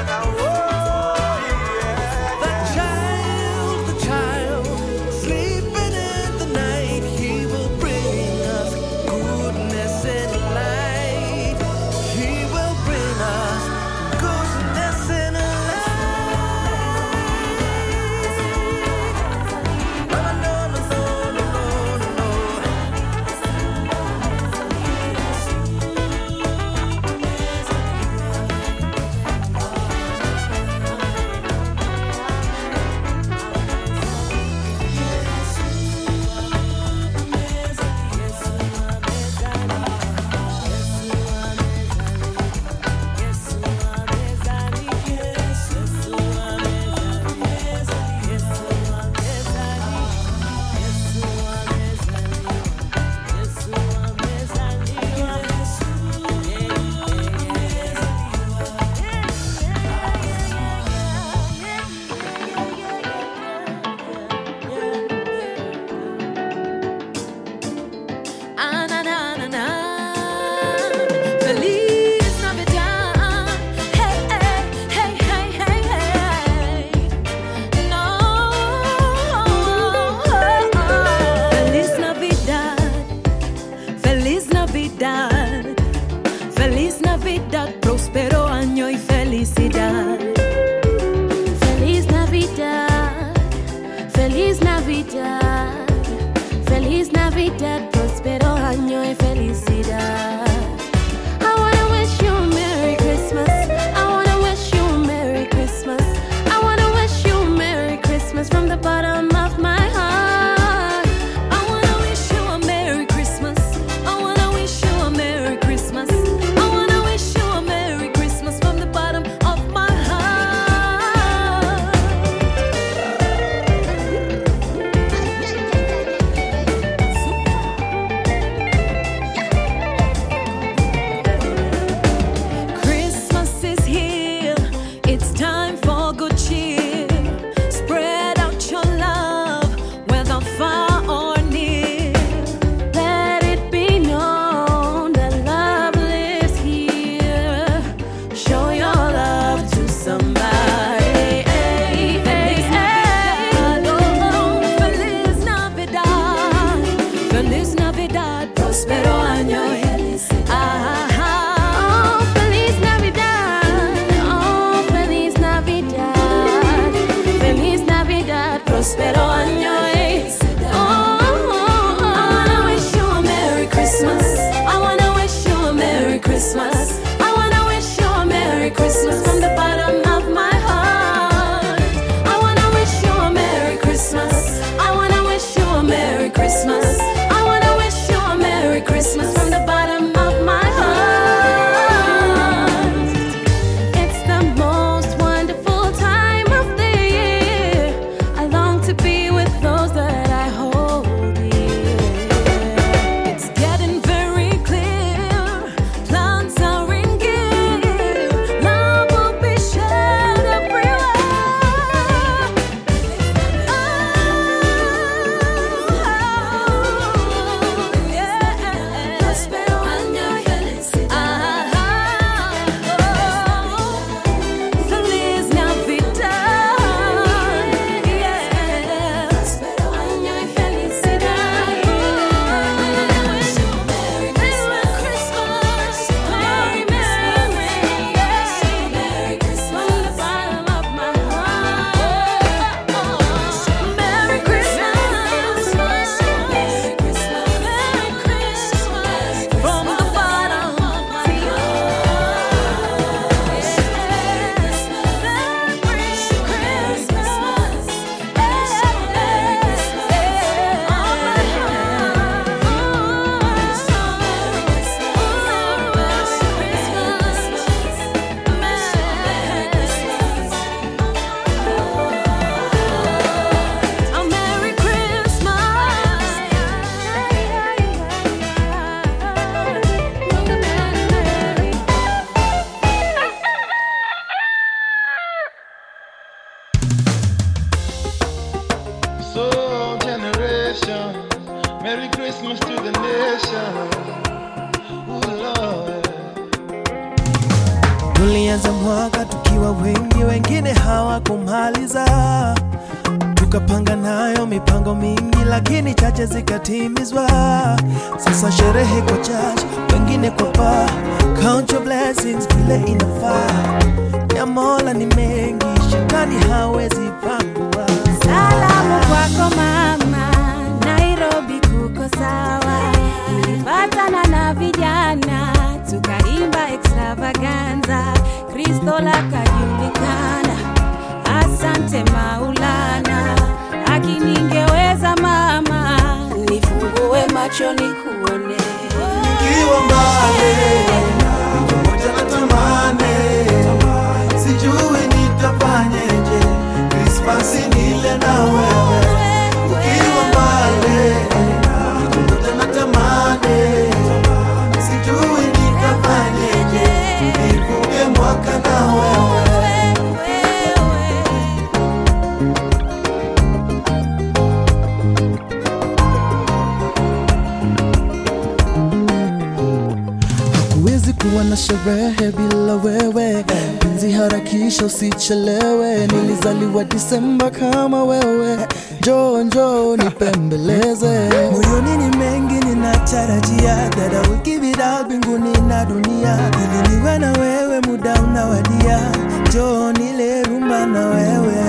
Kuwa 371.30 371.44
na 371.44 371.56
sherehe 371.56 372.32
bila 372.32 372.74
wewe, 372.74 373.44
penzi 373.78 374.12
harakisha 374.12 374.84
usichelewe. 374.86 376.06
Nilizaliwa 376.06 376.84
Disemba 376.84 377.50
kama 377.50 378.04
wewe, 378.04 378.58
njoo 379.00 379.42
njoo 379.42 379.96
nipembeleze. 379.96 381.28
Moyoni 381.52 381.96
ni 382.04 382.16
mengi 382.16 382.54
ninatarajia, 382.66 383.90
dada, 383.96 384.20
I 384.22 384.28
will 384.30 384.40
give 384.42 384.76
mbinguni 385.06 385.52
na 385.68 385.84
dunia, 385.84 386.38
ili 386.64 386.96
niwe 386.96 387.18
na 387.18 387.32
wewe, 387.32 387.80
muda 387.80 388.22
unawadia, 388.22 389.00
njoo 389.48 389.92
nile 389.92 390.42
rumba 390.42 390.86
na 390.86 391.06
wewe. 391.06 391.64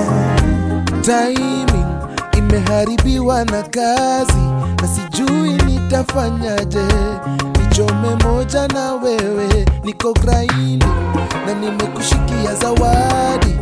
Timing 1.01 1.85
imeharibiwa 2.37 3.45
na 3.45 3.63
kazi 3.63 4.41
na 4.81 4.87
sijui 4.87 5.49
nitafanyaje. 5.65 6.87
Nichome 7.71 8.15
moja 8.23 8.67
na 8.67 8.93
wewe, 8.95 9.65
niko 9.83 10.13
graini 10.13 10.83
na 11.45 11.53
nimekushikia 11.53 12.55
zawadi, 12.61 13.55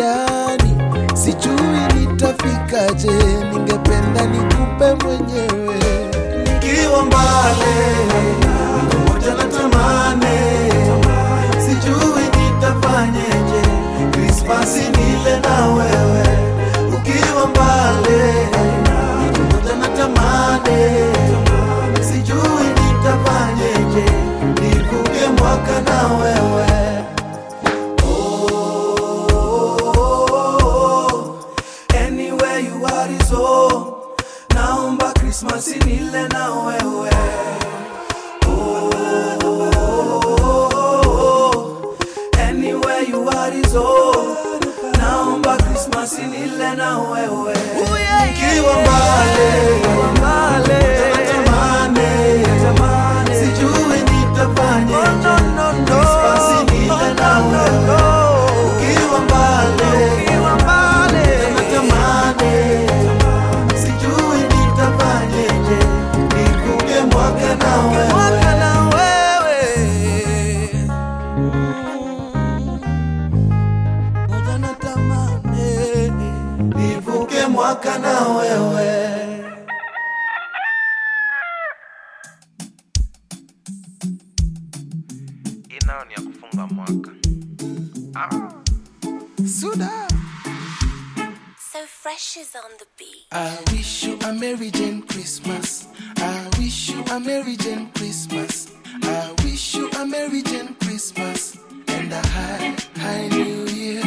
yani 0.00 0.76
sijui 1.14 1.78
nitafikaje. 1.94 3.10
Ningependa 3.52 4.26
nikupe 4.26 4.94
mwenyewe. 5.04 5.76
Nikiwa 6.44 7.04
mbale 7.04 7.98
tamani, 19.96 21.17
Krismasi 35.14 35.78
nile 35.78 36.28
na 36.28 36.50
wewe. 36.50 37.10
Oh, 40.60 41.96
anywhere 42.38 43.02
you 43.08 43.28
are 43.28 43.52
is 43.52 43.72
home. 43.72 44.36
Naomba 44.98 45.56
Krismasi 45.56 46.22
nile 46.22 46.74
na 46.76 46.98
wewe. 46.98 47.54
Ukiwa 47.82 48.74
mbali, 48.80 49.48
natamani, 49.70 49.87
Is 92.18 92.56
on 92.56 92.72
the 92.80 92.86
beat. 92.98 93.26
I 93.30 93.56
wish 93.70 94.02
you 94.02 94.18
a 94.26 94.32
Merry 94.32 94.72
Jane 94.72 95.02
Christmas. 95.02 95.86
I 96.16 96.50
wish 96.58 96.88
you 96.90 97.04
a 97.12 97.20
Merry 97.20 97.56
Jane 97.56 97.90
Christmas. 97.94 98.72
I 99.04 99.32
wish 99.44 99.76
you 99.76 99.88
a 99.92 100.04
Merry 100.04 100.42
Jane 100.42 100.74
Christmas 100.80 101.56
and 101.86 102.12
a 102.12 102.20
high, 102.26 102.74
high 102.96 103.28
New 103.28 103.66
Year. 103.66 104.02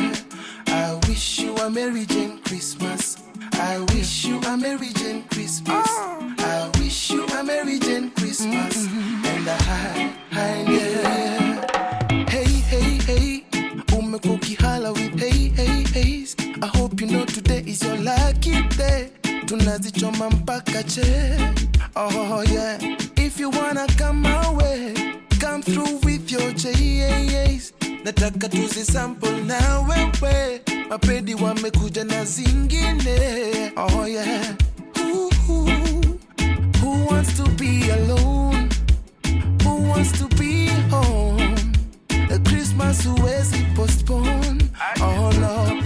I 0.67 0.99
wish 1.07 1.39
you 1.39 1.55
a 1.55 1.69
Merry 1.69 2.05
Jane 2.05 2.39
Christmas. 2.39 3.15
I 3.53 3.79
wish 3.93 4.25
you 4.25 4.41
a 4.41 4.57
Merry 4.57 4.91
Jane 4.93 5.23
Christmas. 5.31 5.87
I 5.87 6.69
wish 6.79 7.11
you 7.11 7.25
a 7.27 7.43
Merry 7.45 7.79
Jane 7.79 8.11
Christmas 8.11 8.87
and 9.23 9.47
a 9.47 9.55
high, 9.63 10.11
high 10.31 10.63
New 10.63 10.73
Year. 10.73 12.27
Hey, 12.27 12.43
hey, 12.43 12.99
hey, 13.07 13.43
umekuwa 13.99 14.33
ukihala 14.35 14.91
with 14.91 15.15
hey. 16.37 16.53
I 16.61 16.67
hope 16.67 16.99
you 17.01 17.07
know 17.07 17.25
today 17.25 17.63
is 17.65 17.83
your 17.83 17.97
lucky 17.97 18.61
day. 18.77 19.09
Tunazichoma 19.45 20.29
mpaka 20.29 20.83
che. 20.83 21.37
Oh 21.95 22.41
yeah, 22.51 22.77
if 23.17 23.39
you 23.39 23.49
wanna 23.49 23.85
come 23.97 24.21
my 24.21 24.53
way, 24.53 24.93
come 25.39 25.61
through 25.61 25.99
with 26.03 26.31
your 26.31 26.51
JAs. 26.53 27.73
Nataka 28.03 28.49
tuzisample 28.49 29.43
na 29.45 29.79
wewe, 29.79 30.61
mapedi 30.89 31.33
wamekuja 31.35 32.03
na 32.03 32.25
zingine. 32.25 33.71
Oh 33.77 34.05
yeah, 34.07 34.55
Ooh, 34.99 35.29
who 36.81 37.05
wants 37.09 37.35
to 37.37 37.43
be 37.57 37.89
alone? 37.89 38.69
Who 39.63 39.75
wants 39.89 40.11
to 40.19 40.27
be 40.37 40.67
home? 40.89 41.55
The 42.07 42.39
Christmas 42.45 43.05
huwezi 43.07 43.65
postpone. 43.75 44.61
Oh 45.01 45.31
no, 45.39 45.80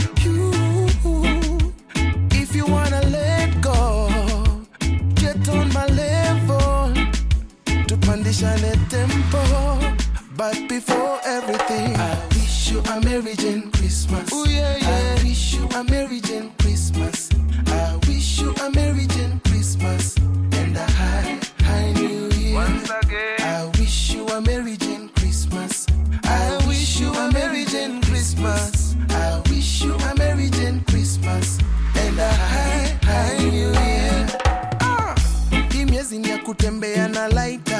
Tupandishane 8.35 8.89
tempo. 8.89 9.95
But 10.35 10.67
before 10.67 11.19
everything, 11.25 11.95
I 11.95 12.17
wish 12.35 12.69
you 12.71 12.79
a 12.79 12.99
Merry 13.01 13.33
Jane 13.35 13.71
Christmas. 13.71 14.29
Oh 14.33 14.45
yeah, 14.45 14.75
yeah. 14.77 15.15
I 15.17 15.23
wish 15.23 15.53
you 15.55 15.65
a 15.69 15.83
Merry 15.85 16.19
Jane 16.19 16.51
Christmas. 16.59 17.29
I 17.67 17.97
wish 18.07 18.39
you 18.41 18.51
a 18.61 18.69
Merry 18.71 19.05
Jane 19.07 19.39
Christmas 19.45 20.17
and 20.17 20.75
a 20.75 20.83
high, 20.91 21.39
high 21.61 21.93
New 21.93 22.27
Year. 22.31 22.55
Once 22.55 22.89
again. 23.03 23.39
I 23.39 23.71
wish 23.79 24.11
you 24.13 24.27
a 24.27 24.41
Merry 24.41 24.75
Jane 24.75 25.09
Christmas. 25.15 25.87
I 26.25 26.57
wish 26.67 26.99
you 26.99 27.13
a 27.13 27.31
Merry 27.31 27.63
Jane 27.65 28.01
Christmas. 28.01 28.95
I 29.11 29.41
wish 29.49 29.81
you 29.81 29.95
a 29.95 30.15
Merry 30.17 30.49
Jane 30.49 30.83
Christmas 30.89 31.57
and 31.95 32.19
a 32.19 32.27
high, 32.33 32.99
high 33.03 33.37
New 33.37 33.71
Year. 33.71 34.27
Ah, 34.81 35.15
hii 35.71 35.85
miezi 35.85 36.17
ni 36.19 36.29
ya 36.29 36.37
kutembea 36.37 37.07
na 37.07 37.27
laita, 37.27 37.74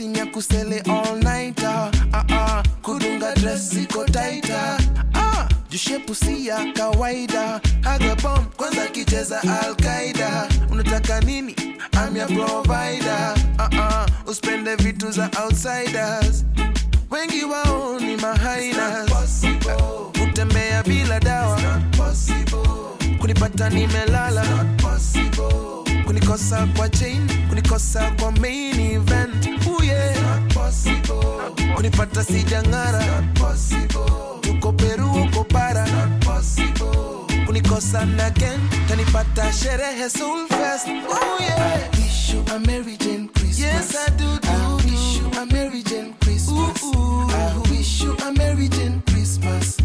hii 0.00 0.06
miezi 0.06 0.08
ni 0.08 0.18
ya 0.18 0.26
kusele 0.26 0.80
all 0.80 1.16
nighter. 1.16 1.90
Ah, 2.12 2.24
ah, 2.32 2.62
kudunga 2.82 3.34
dress 3.34 3.72
iko 3.72 4.04
taita 4.04 4.78
ah, 5.14 5.48
jushepu 5.70 6.14
si 6.14 6.46
ya 6.46 6.72
kawaida. 6.72 7.60
Haga 7.82 8.14
bomb 8.16 8.46
kwanza 8.56 8.86
kicheza 8.86 9.42
alqaida 9.42 10.48
unataka 10.70 11.20
nini? 11.20 11.54
I'm 11.92 12.16
your 12.16 12.26
provider. 12.28 13.34
Uh-uh, 13.58 14.06
uspende 14.26 14.76
vitu 14.76 15.10
za 15.10 15.30
outsiders. 15.44 16.44
Wengi 17.10 17.44
wao 17.44 18.00
ni 18.00 18.16
mahainas 18.16 19.44
kutembea 20.20 20.82
bila 20.82 21.20
dawa. 21.20 21.60
Kunipata 23.20 23.70
nimelala. 23.70 24.44
Kunikosa 26.06 26.66
kwa 26.76 26.88
chain. 26.88 27.28
Kunikosa 27.48 28.10
kwa 28.10 28.32
main 28.32 28.80
event. 28.80 29.49
Kunipata 31.80 32.24
sijang'ara 32.24 33.04
uko 34.50 34.72
peru 34.72 35.12
uko 35.12 35.44
para 35.44 35.86
kunikosa 37.46 38.04
nagen 38.04 38.60
tanipata 38.88 39.52
sherehe 39.52 40.10
soulfest 40.10 40.88
oh, 41.08 41.38
yeah. 41.40 41.90
wish 41.96 42.34
you 42.34 42.44
a 42.54 42.58
Mary 42.58 42.96
Jane 42.98 43.28
Christmas. 43.28 43.58
Yes, 43.58 43.96
I 43.96 44.10
do. 44.10 44.24
do 44.24 44.48
I 44.48 44.74
wish 44.84 45.16
you 45.16 45.40
a 45.40 45.46
Mary 45.46 45.82
Jane 45.82 46.14
Christmas. 46.20 46.82
Ooh, 46.84 46.98
ooh. 46.98 47.30
I 47.30 47.56
wish 47.70 48.02
you 48.02 48.14
a 48.28 48.32
Mary 48.32 48.68
Jane 48.68 49.02
Christmas. 49.06 49.78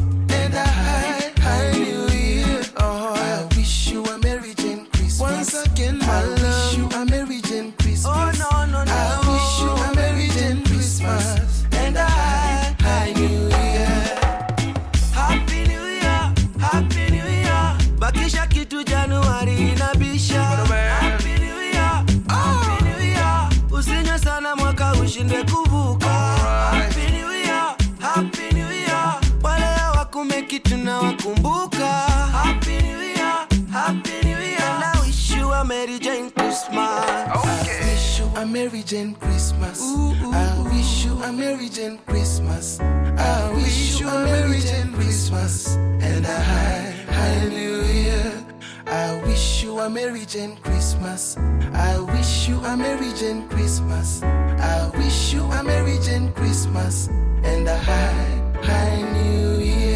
Mary 38.65 38.81
Jane 38.81 39.13
Christmas. 39.13 39.79
I 39.79 40.69
wish 40.73 41.05
you 41.05 41.13
a 41.21 41.31
Mary 41.31 41.69
Jane 41.69 41.99
Christmas. 42.07 42.79
I 42.79 43.53
wish 43.53 43.99
you 43.99 44.07
a 44.09 44.25
Mary 44.25 44.59
Jane 44.59 44.91
Christmas 44.91 45.75
and 45.75 46.25
a 46.25 46.39
high, 46.49 46.91
high 47.07 47.47
New 47.47 47.83
Year. 47.83 48.43
I 48.87 49.21
wish 49.27 49.61
you 49.61 49.77
a 49.77 49.87
Mary 49.87 50.25
Jane 50.25 50.57
Christmas. 50.63 51.37
I 51.73 51.99
wish 51.99 52.47
you 52.47 52.57
a 52.57 52.75
Mary 52.75 53.13
Jane 53.13 53.47
Christmas. 53.49 54.23
I 54.23 54.89
wish 54.97 55.31
you 55.31 55.43
a 55.43 55.63
Mary 55.63 55.99
Jane 56.01 56.33
Christmas 56.33 57.07
and 57.43 57.67
a 57.67 57.77
high, 57.77 58.41
high 58.63 59.01
New 59.13 59.59
Year. 59.59 59.94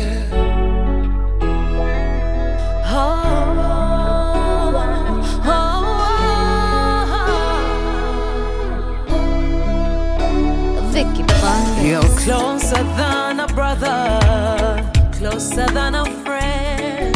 You're 11.81 12.01
closer 12.19 12.83
than 12.99 13.39
a 13.39 13.47
brother, 13.47 14.91
closer 15.13 15.65
than 15.65 15.95
a 15.95 16.05
friend. 16.23 17.15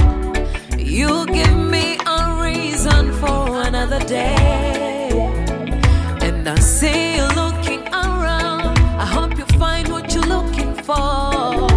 You 0.79 1.27
give 1.27 1.55
me 1.55 1.99
a 2.07 2.41
reason 2.41 3.13
for 3.13 3.61
another 3.61 3.99
day. 3.99 5.09
And 6.21 6.49
I 6.49 6.55
see 6.55 7.17
you 7.17 7.27
looking 7.35 7.87
around. 7.89 8.79
I 8.97 9.05
hope 9.05 9.37
you 9.37 9.45
find 9.59 9.87
what 9.89 10.11
you're 10.15 10.23
looking 10.23 10.73
for. 10.73 11.69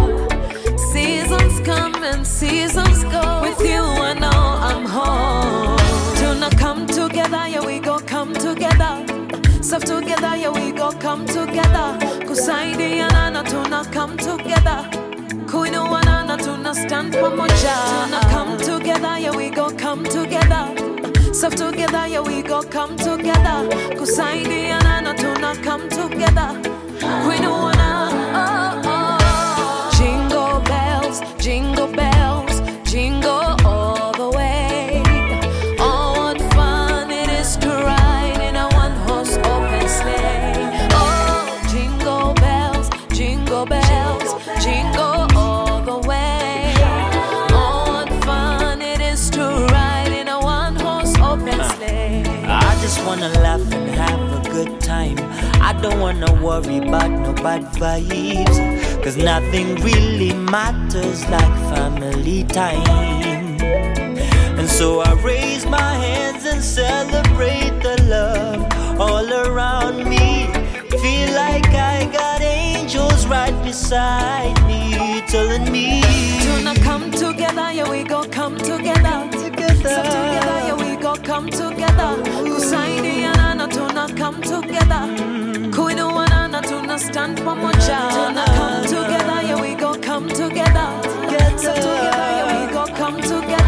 Seasons 0.91 1.59
come 1.59 2.03
and 2.03 2.25
seasons 2.25 3.03
go. 3.03 3.41
With 3.41 3.59
you, 3.59 3.83
I 3.83 4.13
know 4.13 4.43
I'm 4.69 4.85
home. 4.85 5.77
Tuna 6.17 6.49
come 6.57 6.87
together, 6.87 7.47
yeah, 7.47 7.63
we 7.63 7.79
go 7.79 7.99
come 7.99 8.33
together. 8.33 9.05
Stuff 9.61 9.83
together, 9.83 10.35
yeah, 10.35 10.49
we 10.49 10.71
go 10.71 10.91
come 10.93 11.25
together. 11.27 12.06
Kusaidiana 12.51 13.29
na 13.29 13.43
tuna 13.43 13.83
come 13.91 14.15
together. 14.15 14.87
Kuinuana 15.51 16.23
na 16.25 16.37
tuna 16.37 16.73
stand 16.73 17.13
pamoja. 17.13 17.75
Tuna 18.05 18.21
come 18.31 18.57
together, 18.57 19.19
yeah, 19.19 19.35
we 19.35 19.49
go 19.49 19.69
come 19.71 20.05
together. 20.05 20.71
Stuff 21.33 21.55
together, 21.55 22.07
yeah, 22.07 22.21
we 22.21 22.41
go 22.41 22.61
come 22.63 22.95
together. 22.95 23.67
Kusaidiana 23.99 25.01
na 25.03 25.13
tuna 25.13 25.55
come 25.61 25.89
together. 25.89 26.55
Kuinuana, 27.25 27.73
oh, 27.73 27.76
don't 55.97 56.19
wanna 56.19 56.43
worry 56.43 56.77
about 56.77 57.09
no 57.09 57.33
bad 57.33 57.63
vibes. 57.73 58.57
Cause 59.03 59.17
nothing 59.17 59.75
really 59.75 60.33
matters 60.33 61.27
like 61.29 61.53
family 61.73 62.43
time. 62.43 63.57
And 64.59 64.69
so 64.69 64.99
I 65.01 65.13
raise 65.23 65.65
my 65.65 65.93
hands 66.05 66.45
and 66.45 66.63
celebrate 66.63 67.73
the 67.81 67.97
love 68.03 68.99
all 68.99 69.27
around 69.33 70.07
me. 70.07 70.47
Feel 71.01 71.33
like 71.33 71.67
I 71.73 72.09
got 72.11 72.41
angels 72.41 73.25
right 73.27 73.55
beside 73.63 74.55
me, 74.67 75.21
telling 75.27 75.71
me. 75.71 76.01
Tuna 76.41 76.75
come 76.83 77.11
together, 77.11 77.71
yeah, 77.71 77.89
we 77.89 78.03
go 78.03 78.23
come 78.23 78.57
together. 78.57 79.27
Together. 79.31 79.89
So 79.95 80.03
together, 80.03 80.57
yeah, 80.67 80.75
we 80.75 81.01
go 81.01 81.15
come 81.15 81.49
together. 81.49 82.09
Kusaidiana 82.49 83.55
na 83.55 83.67
tuna 83.67 84.07
come 84.15 84.41
together. 84.41 84.77
Kuinuana 84.77 85.56
stand 86.97 87.37
pamoja. 87.41 87.99
Tuna 88.11 88.45
come 88.57 88.83
together, 88.83 89.41
yeah, 89.47 89.61
we 89.61 89.75
go 89.75 89.93
come 90.01 90.27
together. 90.29 90.87
So 91.57 91.73
together, 91.73 92.27
yeah, 92.37 92.67
we 92.67 92.73
go 92.73 92.85
come 92.95 93.21
together. 93.21 93.66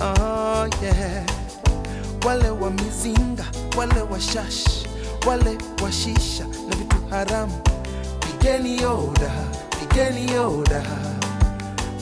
Oh. 0.00 0.68
Wale 2.26 2.50
wa 2.50 2.70
mizinga, 2.70 3.44
wale 3.76 4.00
wa 4.02 4.20
shash, 4.20 4.84
wale 5.26 5.58
wa 5.82 5.92
shisha 5.92 6.44
na 6.68 6.76
vitu 6.76 6.96
haramu, 7.10 7.52
pigeni 8.20 8.84
oda, 8.84 9.30
pigeni 9.80 10.38
oda. 10.38 10.82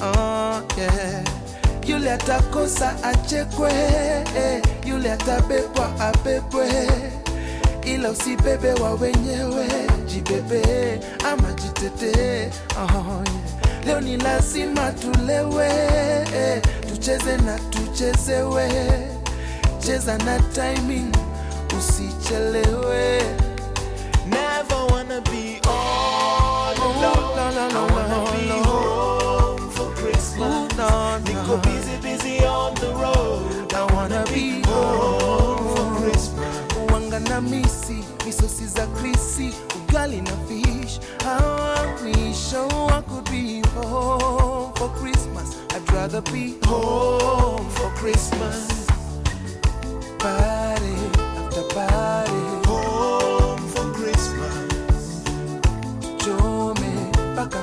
Oh 0.03 0.63
yeah. 0.79 1.23
Yule 1.87 2.13
atakosa 2.13 2.95
achekwe, 3.05 3.73
yule 4.87 5.13
atabebwa 5.13 6.01
abebwe 6.01 6.69
ila 7.85 8.11
usibebe 8.11 8.73
wa 8.73 8.95
wenyewe, 8.95 9.67
jibebe 10.07 11.01
ama 11.33 11.53
jitete. 11.53 12.51
Oh, 12.77 12.91
yeah. 12.93 13.85
Leo 13.87 14.01
ni 14.01 14.17
lazima 14.17 14.93
tulewe, 14.93 15.71
tucheze 16.91 17.37
na 17.37 17.59
tuchezewe, 17.97 18.69
cheza 19.79 20.19
na 20.19 20.39
timing, 20.39 21.17
usichelewe. 21.79 23.23
Never 24.27 24.87
wanna 24.93 25.21
be 25.23 25.61
all 25.67 26.75
alone. 26.77 27.01
no, 27.01 27.51
no, 27.51 27.69
no, 27.71 27.87
I 27.87 27.93
wanna 27.93 28.17
no, 28.17 28.33
be 28.33 28.49
no. 28.49 28.63
home 28.65 29.71
for 29.71 29.91
Christmas. 29.95 30.39
Ooh, 30.41 30.77
no, 30.77 31.19
Nico 31.25 31.57
busy, 31.59 31.97
busy 32.03 32.45
on 32.45 32.75
the 32.75 32.93
road. 32.93 33.73
I 33.73 33.85
wanna 33.95 34.25
be 34.27 34.63
home 34.67 35.75
for 35.77 36.03
Christmas. 36.03 36.57
wanga 36.93 37.21
na 37.21 37.41
misi 37.41 38.05
misosi 38.27 38.67
za 38.67 38.87
krisi 38.87 39.55
ugali 39.97 40.21
na 40.21 40.37
fish. 40.47 41.01
How 41.25 41.57
I 41.81 42.03
wish 42.05 42.53
oh 42.55 42.89
I 42.91 43.01
could 43.03 43.25
be 43.31 43.63
home 43.75 44.73
for 44.75 44.89
Christmas. 44.91 45.57
I'd 45.73 45.91
rather 45.93 46.21
be 46.33 46.57
home 46.65 47.69
for 47.71 47.91
Christmas. 47.97 48.87
Party 50.19 50.97
after 51.41 51.63
party. 51.75 52.43
Home 52.69 53.59
for 53.73 53.87
Christmas. 53.95 54.55
chome 56.19 56.93
mpaka 57.33 57.59